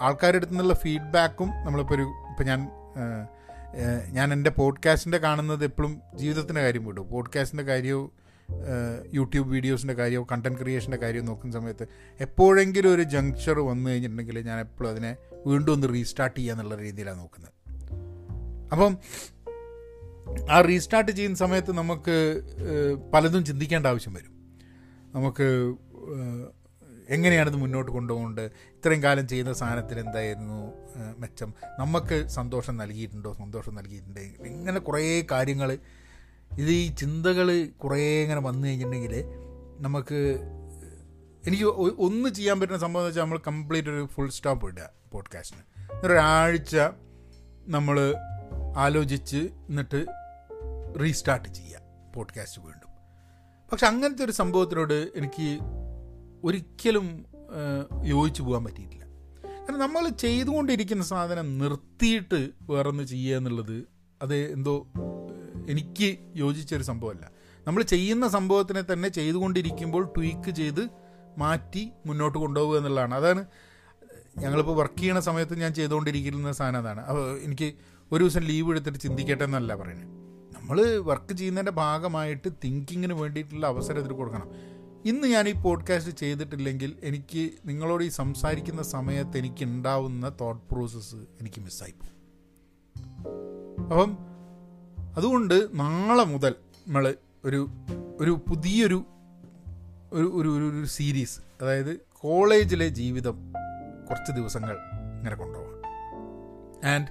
ആൾക്കാരുടെ 0.00 0.36
അടുത്തു 0.36 0.52
നിന്നുള്ള 0.52 0.74
ഫീഡ്ബാക്കും 0.74 1.48
നമ്മളിപ്പോൾ 1.48 1.94
ഒരു 1.94 2.02
ഇപ്പം 2.02 2.44
ഞാൻ 2.44 2.68
ഞാൻ 4.12 4.32
എന്റെ 4.32 4.50
പോഡ്കാസ്റ്റിന്റെ 4.50 5.18
കാണുന്നത് 5.18 5.64
എപ്പോഴും 5.64 6.00
ജീവിതത്തിന്റെ 6.14 6.60
കാര്യം 6.60 6.84
വിടും. 6.84 7.08
പോഡ്കാസ്റ്റിന്റെ 7.08 7.64
കാര്യവും 7.64 8.10
യൂട്യൂബ് 9.14 9.48
വീഡിയോസിന്റെ 9.50 9.94
കാര്യവും 9.94 10.26
കണ്ടന്റ് 10.32 10.58
ക്രിയേഷന്റെ 10.58 10.96
കാര്യവും 10.96 11.26
നോക്കുന്ന 11.26 11.60
സമയത്ത് 11.60 11.86
എപ്പോഴെങ്കിലും 12.20 12.94
ഒരു 12.94 13.02
ജങ്ക്ചർ 13.02 13.60
വന്നു 13.60 13.90
കഴിഞ്ഞിട്ടുണ്ടെങ്കിൽ 13.90 14.38
ഞാൻ 14.38 14.60
എപ്പോഴും 14.60 14.90
അതിനെ 14.90 15.16
വീണ്ടും 15.46 15.72
ഒന്ന് 15.72 15.88
റീസ്റ്റാർട്ട് 15.88 16.40
ചെയ്യുക 16.40 16.54
എന്നുള്ള 16.54 16.74
രീതിയിലാണ് 16.74 17.18
നോക്കുന്നത്. 17.18 17.52
അപ്പം 18.72 18.98
ആ 20.50 20.60
റീസ്റ്റാർട്ട് 20.60 21.12
ചെയ്യുന്ന 21.12 21.36
സമയത്ത് 21.36 21.72
നമുക്ക് 21.72 22.42
പലതും 23.14 23.44
ചിന്തിക്കേണ്ട 23.44 23.86
ആവശ്യം 23.86 24.14
വരും. 24.14 24.40
നമുക്ക് 25.14 25.76
എങ്ങനെയാണിത് 27.08 27.56
മുന്നോട്ട് 27.56 27.92
കൊണ്ടുപോകേണ്ടത് 27.92 28.44
ഇത്രയും 28.44 29.02
കാലം 29.02 29.28
ചെയ്യുന്ന 29.28 29.52
സാധനത്തിൽ 29.52 29.98
എന്തായിരുന്നു? 29.98 30.72
മെച്ചം. 31.18 31.54
നമുക്ക് 31.78 32.28
സന്തോഷം 32.28 32.76
നൽകിയിട്ടുണ്ടോ? 32.76 33.32
സന്തോഷം 33.32 33.74
നൽകിയിട്ടുണ്ടെങ്കിൽ 33.74 34.46
ഇങ്ങനെ 34.46 34.80
കുറേ 34.80 35.26
കാര്യങ്ങൾ 35.30 35.78
ഇത് 36.58 36.70
ഈ 36.70 36.94
ചിന്തകൾ 36.94 37.66
കുറേ 37.66 38.22
ഇങ്ങനെ 38.22 38.40
വന്നു 38.40 38.68
കഴിഞ്ഞിട്ടുണ്ടെങ്കിൽ 38.68 39.24
നമുക്ക് 39.80 40.40
എനിക്ക് 41.46 41.64
ഒന്ന് 41.98 42.28
ചെയ്യാൻ 42.28 42.60
പറ്റുന്ന 42.60 42.78
സംഭവം 42.78 43.02
എന്ന് 43.02 43.08
വെച്ചാൽ 43.08 43.22
നമ്മൾ 43.22 43.38
കംപ്ലീറ്റ് 43.46 43.88
ഒരു 43.88 44.06
ഫുൾ 44.06 44.28
സ്റ്റോപ്പ് 44.28 44.66
ഇടുക 44.66 44.88
പോഡ്കാസ്റ്റിന്. 45.12 45.64
ഒരാഴ്ച 46.04 46.76
നമ്മൾ 47.68 48.14
ആലോചിച്ച് 48.76 49.36
എന്നിട്ട് 49.36 50.06
റീസ്റ്റാർട്ട് 51.00 51.48
ചെയ്യുക 51.48 51.80
പോഡ്കാസ്റ്റ് 52.16 52.62
വീണ്ടും. 52.62 52.90
പക്ഷെ 53.72 53.86
അങ്ങനത്തെ 53.86 54.24
ഒരു 54.24 54.32
സംഭവത്തിനോട് 54.32 54.98
എനിക്ക് 55.16 55.48
ഒരിക്കലും 56.44 57.24
യോജിച്ചു 58.04 58.42
പോകാൻ 58.42 58.64
പറ്റിയിട്ടില്ല. 58.64 59.04
കാരണം 59.60 59.78
നമ്മൾ 59.78 60.08
ചെയ്തുകൊണ്ടിരിക്കുന്ന 60.08 61.04
സാധനം 61.04 61.58
നിർത്തിയിട്ട് 61.58 62.50
വേറൊന്ന് 62.62 63.04
ചെയ്യുക 63.04 63.36
എന്നുള്ളത് 63.36 63.84
അത് 64.22 64.34
എന്തോ 64.34 64.86
എനിക്ക് 65.68 66.18
യോജിച്ചൊരു 66.36 66.82
സംഭവമല്ല. 66.82 67.30
നമ്മൾ 67.66 67.82
ചെയ്യുന്ന 67.82 68.28
സംഭവത്തിനെ 68.28 68.82
തന്നെ 68.92 69.08
ചെയ്തുകൊണ്ടിരിക്കുമ്പോൾ 69.08 70.04
ട്വീക്ക് 70.16 70.50
ചെയ്ത് 70.50 70.88
മാറ്റി 71.38 71.90
മുന്നോട്ട് 72.06 72.38
കൊണ്ടുപോകുക 72.38 72.78
എന്നുള്ളതാണ്. 72.78 73.14
അതാണ് 73.14 73.46
ഞങ്ങളിപ്പോൾ 74.38 74.76
വർക്ക് 74.76 74.98
ചെയ്യണ 74.98 75.18
സമയത്ത് 75.18 75.60
ഞാൻ 75.60 75.74
ചെയ്തുകൊണ്ടിരിക്കുന്ന 75.74 76.52
സാധനം 76.52 76.78
അതാണ്. 76.78 77.00
അപ്പോൾ 77.00 77.38
എനിക്ക് 77.38 77.74
ഒരു 78.12 78.24
ദിവസം 78.24 78.40
ലീവ് 78.40 78.70
എടുത്തിട്ട് 78.70 78.98
ചിന്തിക്കട്ടെ 78.98 79.44
എന്നല്ല 79.44 79.74
പറയുന്നത്. 79.74 80.08
നമ്മൾ 80.56 80.96
വർക്ക് 80.96 81.32
ചെയ്യുന്നതിന്റെ 81.32 81.72
ഭാഗമായിട്ട് 81.72 82.48
തിങ്കിങ്ങിന് 82.64 83.12
വേണ്ടിയിട്ടുള്ള 83.12 83.66
അവസരം 83.66 84.00
ഇതിൽ 84.00 84.12
കൊടുക്കണം. 84.12 84.48
ഇന്ന് 85.06 85.28
ഞാൻ 85.28 85.48
ഈ 85.48 85.52
പോഡ്കാസ്റ്റ് 85.52 86.12
ചെയ്തിട്ടില്ലെങ്കിൽ 86.12 86.96
എനിക്ക് 87.02 87.50
നിങ്ങളോട് 87.66 88.04
ഈ 88.04 88.08
സംസാരിക്കുന്ന 88.08 88.82
സമയത്ത് 88.82 89.38
എനിക്ക് 89.38 89.64
ഉണ്ടാവുന്ന 89.64 90.32
തോട്ട് 90.40 90.74
പ്രോസസ്സ് 90.74 91.16
എനിക്ക് 91.16 91.60
മിസ്സായി 91.60 91.92
പോകും. 91.92 92.16
അപ്പം 93.82 94.18
അതുകൊണ്ട് 95.16 95.68
നാളെ 95.74 96.24
മുതൽ 96.24 96.54
നമ്മൾ 96.86 97.14
ഒരു 97.44 97.70
ഒരു 98.20 98.40
പുതിയൊരു 98.48 99.04
ഒരു 100.12 100.26
ഒരു 100.34 100.48
ഒരു 100.48 100.86
സീരീസ് 100.86 101.40
അതായത് 101.60 102.00
കോളേജിലെ 102.12 102.88
ജീവിതം 102.88 103.52
കുറച്ച് 104.10 104.32
ദിവസങ്ങൾ 104.32 104.76
ഇങ്ങനെ 105.16 105.36
കൊണ്ടുപോകാം 105.36 105.76
ആൻഡ് 106.86 107.06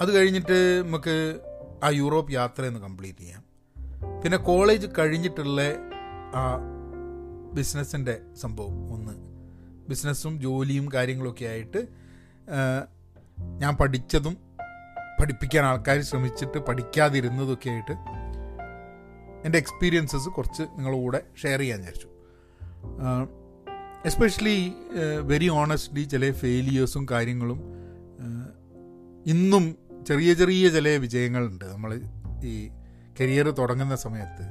അത് 0.00 0.18
കഴിഞ്ഞിട്ട് 0.18 0.82
നമുക്ക് 0.86 1.40
ആ 1.84 1.88
യൂറോപ്പ് 1.88 2.32
യാത്രയൊന്ന് 2.32 2.80
കംപ്ലീറ്റ് 2.80 3.18
ചെയ്യാം. 3.18 3.44
പിന്നെ 4.24 4.38
കോളേജ് 4.38 4.86
കഴിഞ്ഞിട്ടുള്ള 4.98 5.60
ആ 6.34 6.60
ബിസിനസ്സിന്റെ 7.52 8.20
സംഭവം. 8.40 8.92
ഒന്ന് 8.92 9.12
ബിസിനസ്സും 9.88 10.40
ജോലിയും 10.40 10.92
കാര്യങ്ങളൊക്കെ 10.94 11.44
ആയിട്ട് 11.44 11.88
ഞാൻ 13.40 13.76
പഠിച്ചതും 13.76 14.36
പഠിപ്പിക്കാൻ 15.20 15.64
ആൾക്കാർ 15.64 16.02
ശ്രമിച്ചിട്ട് 16.02 16.58
പഠിക്കാതിരുന്നതൊക്കെ 16.58 17.70
ആയിട്ട് 17.70 17.92
എന്റെ 19.44 19.58
എക്സ്പീരിയൻസസ് 19.58 20.28
കുറച്ച് 20.28 20.62
നിങ്ങളുടെ 20.62 21.00
കൂടെ 21.00 21.22
ഷെയർ 21.42 21.58
ചെയ്യാൻ 21.58 21.78
വിചാരിച്ചു. 21.78 22.08
എസ്പെഷ്യലി 24.06 24.72
വെരി 25.20 25.48
ഓണസ്റ്റ്ലി 25.48 26.02
ചില 26.02 26.32
ഫെയിലിയേഴ്സും 26.32 27.06
കാര്യങ്ങളും 27.10 27.60
ഇന്നും 29.26 29.76
ചെറിയ 30.08 30.34
ചെറിയ 30.34 30.68
ചില 30.68 30.88
വിജയങ്ങളുണ്ട്. 30.88 31.64
നമ്മൾ 31.64 32.00
ഈ 32.44 32.68
കരിയർ 33.20 33.50
തുടങ്ങുന്ന 33.50 33.96
സമയത്ത് 33.96 34.44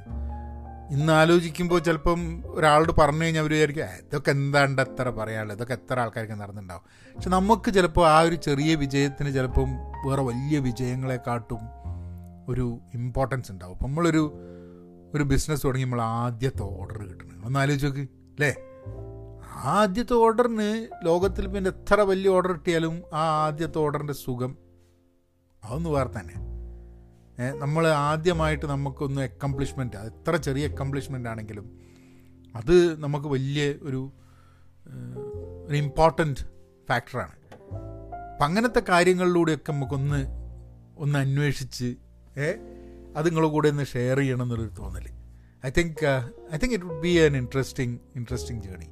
ഇന്ന് 0.91 1.13
ആലോചിക്കുമ്പോൾ 1.13 1.80
ചിലപ്പം 1.80 2.43
ഒരാളോട് 2.45 2.91
പറഞ്ഞു 3.00 3.23
കഴിഞ്ഞാൽ 3.23 3.41
അവർ 3.41 3.52
വിചാരിക്കും 3.52 3.86
ഇതൊക്കെ 3.86 4.32
എന്താണ്ട് 4.32 4.82
എത്ര 4.82 5.10
പറയാനുള്ളത് 5.10 5.58
ഇതൊക്കെ 5.58 5.73
എത്ര 5.73 6.00
ആൾക്കാർക്ക് 6.00 6.34
നടന്നിട്ടുണ്ടാവും? 6.34 6.84
പക്ഷെ 7.15 7.30
നമുക്ക് 7.30 7.73
ചിലപ്പോൾ 7.73 8.08
ആ 8.08 8.19
ഒരു 8.19 8.36
ചെറിയ 8.36 8.76
വിജയത്തിന് 8.76 9.34
ചിലപ്പം 9.34 9.69
വേറെ 10.08 10.21
വലിയ 10.21 10.60
വിജയങ്ങളെക്കാട്ടും 10.60 11.60
ഒരു 12.50 12.80
ഇമ്പോർട്ടൻസ് 12.93 13.52
ഉണ്ടാവും. 13.52 13.73
അപ്പം 13.73 13.88
നമ്മളൊരു 13.88 14.34
ഒരു 15.13 15.23
ബിസിനസ് 15.23 15.65
തുടങ്ങി 15.65 15.86
നമ്മൾ 15.86 16.02
ആദ്യത്തെ 16.02 16.62
ഓർഡർ 16.62 16.97
കിട്ടണം. 16.97 17.45
ഒന്ന് 17.45 17.60
ആലോചിച്ച് 17.60 17.88
നോക്ക് 17.88 18.00
അല്ലേ 18.00 18.56
ആദ്യത്തെ 19.63 20.13
ഓർഡറിന് 20.13 20.88
ലോകത്തിൽ 21.06 21.47
പിന്നെ 21.47 21.69
എത്ര 21.69 22.02
വലിയ 22.02 22.30
ഓർഡർ 22.30 22.52
കിട്ടിയാലും 22.52 23.04
ആ 23.13 23.17
ആദ്യത്തെ 23.17 23.78
ഓർഡറിന്റെ 23.78 24.13
സുഖം 24.13 24.58
അതൊന്ന് 25.63 25.89
വേറെ 25.89 26.19
തന്നെ 26.19 26.46
നമ്മൾ 27.38 27.88
ആദ്യമായിട്ട് 27.88 28.65
നമുക്കൊന്ന് 28.65 29.21
അക്കംപ്ലിഷ്മെന്റ് 29.21 29.97
അത് 29.97 30.08
എത്ര 30.08 30.36
ചെറിയ 30.36 30.67
അക്കംപ്ലിഷ്മെന്റ് 30.67 31.30
ആണെങ്കിലും 31.30 31.80
അത് 32.56 33.04
നമുക്ക് 33.04 33.26
വലിയ 33.26 33.71
ഒരു 33.82 34.12
ഒരു 35.67 35.76
ഇമ്പോർട്ടന്റ് 35.76 36.39
ഫാക്ടറാണ് 36.89 37.36
അപ്പം 38.34 38.45
അങ്ങനത്തെ 38.45 38.82
കാര്യങ്ങളിലൂടെയൊക്കെ 38.89 39.71
നമുക്കൊന്ന് 39.71 40.28
ഒന്ന് 40.97 41.19
അന്വേഷിച്ച് 41.19 41.86
ഏ 42.38 42.54
അത് 43.15 43.26
നിങ്ങളുടെ 43.26 43.52
കൂടെ 43.52 43.69
ഒന്ന് 43.69 43.86
ഷെയർ 43.86 44.17
ചെയ്യണം 44.17 44.43
എന്നൊരു 44.43 44.69
തോന്നൽ 44.80 45.08
I 45.65 45.69
think 45.69 46.06
I 46.54 46.58
think 46.58 46.73
it 46.73 46.86
would 46.86 47.02
be 47.02 47.26
an 47.26 47.38
interesting 47.38 48.00
interesting 48.15 48.63
journey 48.63 48.86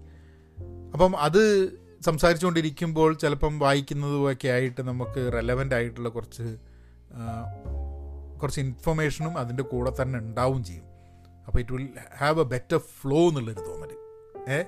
അപ്പം 0.94 1.18
അത് 1.18 1.70
സംസാരിച്ചുകൊണ്ടിരിക്കുമ്പോൾ 2.02 3.14
ചിലപ്പം 3.14 3.60
വായിക്കുന്നതുമൊക്കെ 3.60 4.48
ആയിട്ട് 4.48 4.82
നമുക്ക് 4.82 5.34
റെലവന്റ് 5.34 5.76
ആയിട്ടുള്ള 5.76 6.10
കുറച്ച് 6.10 6.58
കുറച്ച് 8.46 8.62
ഇൻഫർമേഷനും 8.62 9.38
അതിന്റെ 9.38 9.64
കൂടെ 9.64 9.92
തന്നെ 10.02 10.20
ഉണ്ടാവും 10.20 10.64
ചെയ്യും. 10.64 10.86
അപ്പോൾ 11.48 11.60
it 11.60 11.72
will 11.74 11.90
have 12.18 12.40
a 12.40 12.44
better 12.44 12.78
flow 12.78 13.28
എന്നുള്ളൊരു 13.28 13.60
തോന്നൽ 13.60 13.92
ഏ? 14.52 14.64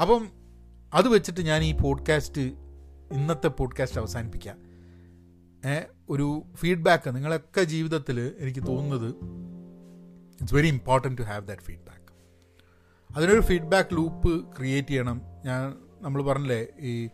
അപ്പം 0.00 0.28
അത് 0.94 1.08
വെച്ചിട്ട് 1.08 1.40
ഞാൻ 1.40 1.62
ഈ 1.62 1.72
പോഡ്കാസ്റ്റ് 1.72 2.40
ഇന്നത്തെ 3.12 3.48
പോഡ്കാസ്റ്റ് 3.48 3.98
അവസാനിപ്പിക്കാം. 3.98 4.58
ഏ? 5.70 5.80
ഒരു 6.10 6.42
ഫീഡ്ബാക്ക് 6.54 7.16
നിങ്ങളൊക്കെ 7.16 7.62
ജീവിതത്തിൽ 7.62 8.36
എനിക്ക് 8.38 8.66
തോന്നുന്നത് 8.66 9.08
it's 10.40 10.54
very 10.54 10.68
important 10.68 11.18
to 11.18 11.22
have 11.22 11.46
that 11.46 11.62
feedback 11.62 12.12
അതിനൊരു 13.16 13.40
ഫീഡ്ബാക്ക് 13.40 13.94
ലൂപ്പ് 13.94 14.56
ക്രിയേറ്റ് 14.56 14.88
ചെയ്യണം. 14.88 15.22
ഞാൻ 15.44 15.74
നമ്മൾ 16.00 16.22
പറഞ്ഞില്ലേ 16.22 16.66
ഈ 16.80 17.08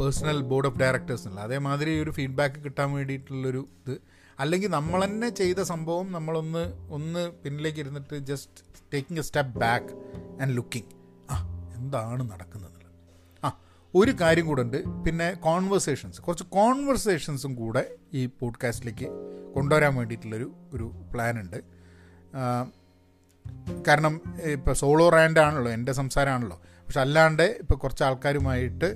പേഴ്സണൽ 0.00 0.42
ബോർഡ് 0.42 0.66
ഓഫ് 0.66 0.78
ഡയറക്ടേഴ്സ് 0.78 1.22
എന്നുള്ള 1.22 1.40
അതേമാതിരി 1.40 2.02
ഒരു 2.02 2.10
ഫീഡ്ബാക്ക് 2.10 2.64
കിട്ടാൻ 2.64 2.92
വേണ്ടിയിട്ടുള്ളൊരു 2.92 3.68
ഇത് 3.78 3.94
അല്ലെങ്കിൽ 4.40 4.68
നമ്മൾ 4.68 5.04
തന്നെ 5.04 5.28
ചെയ്ത 5.28 5.60
സംഭവം 5.62 6.12
നമ്മളൊന്ന് 6.12 6.92
ഒന്ന് 6.92 7.32
പിന്നിലേക്ക് 7.32 7.78
ഇരുന്നിട്ട് 7.78 8.18
just 8.18 8.64
taking 8.94 9.20
a 9.20 9.22
step 9.22 9.58
back 9.58 9.90
and 10.42 10.56
looking 10.56 10.92
ആ 11.30 11.36
എന്താണ് 11.76 12.32
നടക്കുന്നത് 12.32 12.78
ആ 13.44 13.48
ഒരു 13.94 14.12
കാര്യം 14.20 14.46
കൂടെ 14.46 14.62
ഉണ്ട്. 14.62 15.04
പിന്നെ 15.04 15.32
കോൺവെർസേഷൻസ് 15.32 16.22
കുറച്ച് 16.22 16.44
കോൺവെർസേഷൻസും 16.44 17.54
കൂടെ 17.54 17.90
ഈ 18.14 18.26
പോഡ്കാസ്റ്റിലേക്ക് 18.26 19.08
കൊണ്ടുവരാൻ 19.54 19.94
വേണ്ടിയിട്ടുള്ളൊരു 19.94 20.54
ഒരു 20.74 20.92
പ്ലാൻ 21.12 21.40
ഉണ്ട്. 21.40 21.60
കാരണം 23.88 24.20
ഇപ്പോൾ 24.52 24.72
സോളോ 24.72 25.08
റാൻഡാണല്ലോ 25.08 25.72
എന്റെ 25.72 25.92
സംസാരമാണല്ലോ. 25.92 26.60
പക്ഷെ 26.86 27.00
അല്ലാണ്ട് 27.00 27.42
ഇപ്പോൾ 27.42 27.74
കുറച്ച് 27.74 28.04
ആൾക്കാരുമായിട്ട് 28.04 28.94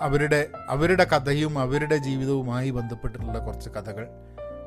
അവരുടെ 0.00 0.50
അവരുടെ 0.68 1.04
കഥയും 1.04 1.58
അവരുടെ 1.58 1.96
ജീവിതവുമായി 1.96 2.70
ബന്ധപ്പെട്ടിട്ടുള്ള 2.70 3.38
കുറച്ച് 3.38 3.70
കഥകൾ 3.70 4.08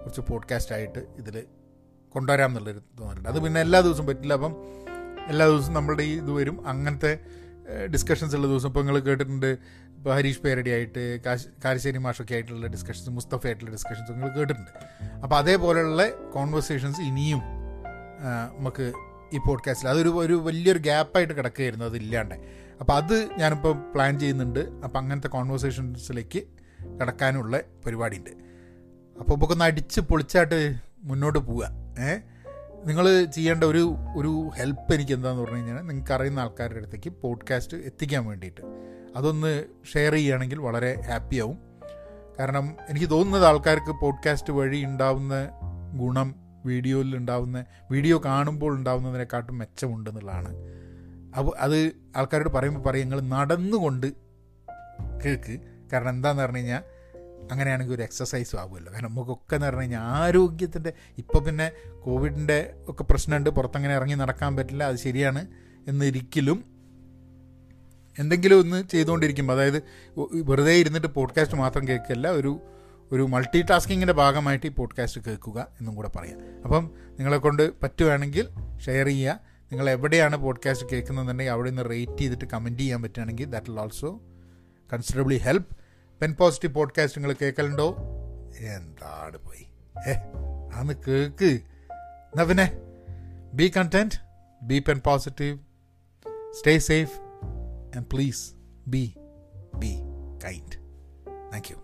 കുറച്ച് 0.05 0.21
പോഡ്കാസ്റ്റായിട്ട് 0.21 1.01
ഇതിൽ 1.17 1.43
കൊണ്ടുവരാം 2.09 2.49
എന്നുള്ളൊരു 2.49 2.81
തോന്നുന്നുണ്ട് 2.99 3.29
അത് 3.29 3.39
പിന്നെ 3.43 3.61
എല്ലാ 3.61 3.79
ദിവസവും 3.79 4.07
പറ്റില്ല. 4.07 4.33
അപ്പം 4.33 4.53
എല്ലാ 5.27 5.45
ദിവസവും 5.47 5.73
നമ്മളുടെ 5.73 6.03
ഈ 6.03 6.17
ഇത് 6.17 6.31
വരും. 6.31 6.67
അങ്ങനത്തെ 6.67 7.19
ഡിസ്കഷൻസ് 7.93 8.35
ഉള്ള 8.35 8.47
ദിവസം 8.47 8.67
ഇപ്പോൾ 8.67 8.79
നിങ്ങൾ 8.79 8.99
കേട്ടിട്ടുണ്ട്. 8.99 9.57
ഇപ്പോൾ 9.97 10.15
ഹരീഷ് 10.15 10.39
പേരടി 10.39 10.71
ആയിട്ട് 10.71 11.21
കാരശ്ശേരി 11.65 11.97
മാഷൊക്കെ 11.97 12.33
ആയിട്ടുള്ള 12.33 12.67
ഡിസ്കഷൻസ് 12.67 13.09
മുസ്തഫ 13.09 13.45
ആയിട്ടുള്ള 13.45 13.71
ഡിസ്കഷൻസ് 13.71 14.11
നിങ്ങൾ 14.11 14.29
കേട്ടിട്ടുണ്ട്. 14.37 14.71
അപ്പോൾ 15.23 15.35
അതേപോലെയുള്ള 15.35 16.09
കോൺവെർസേഷൻസ് 16.09 17.01
ഇനിയും 17.01 17.41
നമുക്ക് 18.57 18.85
ഈ 19.33 19.37
പോഡ്കാസ്റ്റിൽ 19.47 19.89
അതൊരു 19.89 20.09
ഒരു 20.09 20.33
വലിയൊരു 20.33 20.79
ഗ്യാപ്പായിട്ട് 20.79 21.33
കിടക്കുകയായിരുന്നു. 21.33 21.85
അതില്ലാണ്ട് 21.85 22.35
അപ്പോൾ 22.79 22.93
അത് 22.93 23.17
ഞാനിപ്പോൾ 23.37 23.73
പ്ലാൻ 23.93 24.19
ചെയ്യുന്നുണ്ട്. 24.19 24.59
അപ്പോൾ 24.59 24.99
അങ്ങനത്തെ 24.99 25.27
കോൺവെർസേഷൻസിലേക്ക് 25.27 26.41
കിടക്കാനുള്ള 27.01 27.61
പരിപാടിയുണ്ട്. 27.85 28.33
അപ്പോൾ 29.19 29.35
നമുക്കൊന്ന് 29.35 29.65
അടിച്ച് 29.65 30.01
പൊളിച്ചായിട്ട് 30.01 30.75
മുന്നോട്ട് 31.03 31.39
പോവുക. 31.39 31.71
ഏഹ് 31.99 32.21
നിങ്ങൾ 32.85 33.25
ചെയ്യേണ്ട 33.25 33.63
ഒരു 33.63 33.95
ഒരു 34.17 34.49
ഹെൽപ്പ് 34.57 34.93
എനിക്ക് 34.93 35.11
എന്താണെന്ന് 35.11 35.43
പറഞ്ഞു 35.43 35.57
കഴിഞ്ഞാൽ 35.57 35.81
നിങ്ങൾക്ക് 35.81 36.13
അറിയുന്ന 36.13 36.39
ആൾക്കാരുടെ 36.39 36.77
അടുത്തേക്ക് 36.77 37.09
പോഡ്കാസ്റ്റ് 37.09 37.77
എത്തിക്കാൻ 37.77 38.25
വേണ്ടിയിട്ട്. 38.25 38.61
അതൊന്ന് 39.15 39.65
ഷെയർ 39.93 40.13
ചെയ്യുകയാണെങ്കിൽ 40.13 40.59
വളരെ 40.59 41.01
ഹാപ്പിയാവും 41.01 41.57
കാരണം 42.39 42.75
എനിക്ക് 42.89 43.09
തോന്നുന്നത് 43.09 43.45
ആൾക്കാർക്ക് 43.45 44.01
പോഡ്കാസ്റ്റ് 44.01 44.53
വഴി 44.53 44.85
ഉണ്ടാവുന്ന 44.85 45.49
ഗുണം 45.93 46.35
വീഡിയോയിൽ 46.65 47.15
ഉണ്ടാവുന്ന 47.15 47.65
വീഡിയോ 47.91 48.21
കാണുമ്പോൾ 48.25 48.73
ഉണ്ടാവുന്നതിനെക്കാട്ടും 48.73 49.57
മെച്ചമുണ്ടെന്നുള്ളതാണ്. 49.57 50.55
അപ്പോൾ 51.37 51.57
അത് 51.59 51.91
ആൾക്കാരോട് 52.15 52.49
പറയുമ്പോൾ 52.49 52.89
പറയും 52.89 53.09
നിങ്ങൾ 53.09 53.21
നടന്നുകൊണ്ട് 53.21 54.07
കേൾക്ക് 55.25 55.59
കാരണം 55.93 56.09
എന്താണെന്ന് 56.09 56.43
പറഞ്ഞു 56.43 56.57
കഴിഞ്ഞാൽ 56.57 56.94
അങ്ങനെയാണെങ്കിൽ 57.51 57.93
ഒരു 57.93 58.01
എക്സസൈസും 58.01 58.59
ആകുമല്ലോ 58.59 58.93
കാരണം 58.93 59.09
നമുക്കൊക്കെ 59.09 59.55
എന്ന് 59.55 59.67
പറഞ്ഞു 59.67 59.81
കഴിഞ്ഞാൽ 59.81 60.01
ആരോഗ്യത്തിന്റെ 60.19 60.91
ഇപ്പോൾ 61.17 61.43
പിന്നെ 61.43 61.67
കോവിഡിന്റെ 62.03 62.59
ഒക്കെ 62.87 63.03
പ്രശ്നമുണ്ട് 63.03 63.49
പുറത്തങ്ങനെ 63.49 63.95
ഇറങ്ങി 63.95 64.15
നടക്കാൻ 64.15 64.55
പറ്റില്ല 64.55 64.83
അത് 64.83 64.95
ശരിയാണ് 64.97 65.41
എന്നിരിക്കലും 65.87 66.59
എന്തെങ്കിലും 68.17 68.59
ഒന്ന് 68.59 68.83
ചെയ്തുകൊണ്ടിരിക്കുമ്പോൾ 68.87 69.53
അതായത് 69.53 69.79
വെറുതെ 70.43 70.73
ഇരുന്നിട്ട് 70.73 71.07
പോഡ്കാസ്റ്റ് 71.07 71.57
മാത്രം 71.57 71.87
കേൾക്കില്ല 71.87 72.27
ഒരു 72.31 72.51
ഒരു 73.11 73.23
മൾട്ടി 73.23 73.61
ടാസ്കിങ്ങിന്റെ 73.61 74.13
ഭാഗമായിട്ട് 74.13 74.67
ഈ 74.67 74.69
പോഡ്കാസ്റ്റ് 74.69 75.21
കേൾക്കുക 75.21 75.67
എന്നും 75.79 75.95
കൂടെ 75.95 76.09
പറയാം. 76.15 76.37
അപ്പം 76.65 76.83
നിങ്ങളെ 77.17 77.37
കൊണ്ട് 77.37 77.73
പറ്റുകയാണെങ്കിൽ 77.83 78.45
ഷെയർ 78.85 79.05
ചെയ്യുക. 79.05 79.35
നിങ്ങൾ 79.71 79.89
എവിടെയാണ് 79.89 80.37
പോഡ്കാസ്റ്റ് 80.37 80.87
കേൾക്കുന്നതെന്നുണ്ടെങ്കിൽ 80.91 81.53
അവിടെ 81.53 81.69
നിന്ന് 81.69 81.85
റേറ്റ് 81.89 82.17
ചെയ്തിട്ട് 82.17 82.45
കമന്റ് 82.45 82.79
ചെയ്യാൻ 82.79 83.01
പറ്റുകയാണെങ്കിൽ 83.01 83.49
that 83.49 83.71
will 83.71 83.79
also 83.79 84.09
considerably 84.89 85.37
help 85.37 85.71
pen 86.21 86.35
positive 86.35 86.73
podcast 86.73 87.21
നിങ്ങൾ 87.21 87.35
കേൾക്കലുണ്ടോ? 87.41 87.97
എന്താണ് 88.59 89.37
പോയി? 89.37 89.67
ഏ 90.07 90.13
അന്ന് 90.75 90.93
കേക്ക്. 91.07 91.61
എന്നാ 92.35 92.43
പിന്നെ 92.43 92.71
be 93.53 93.71
content 93.77 94.15
be 94.63 94.79
pen 94.79 95.01
positive 95.05 95.59
stay 96.51 96.77
safe 96.77 97.19
and 97.97 98.05
please 98.13 98.51
be 98.87 99.13
be 99.75 99.95
kind 100.45 100.77
thank 101.53 101.67
you 101.71 101.75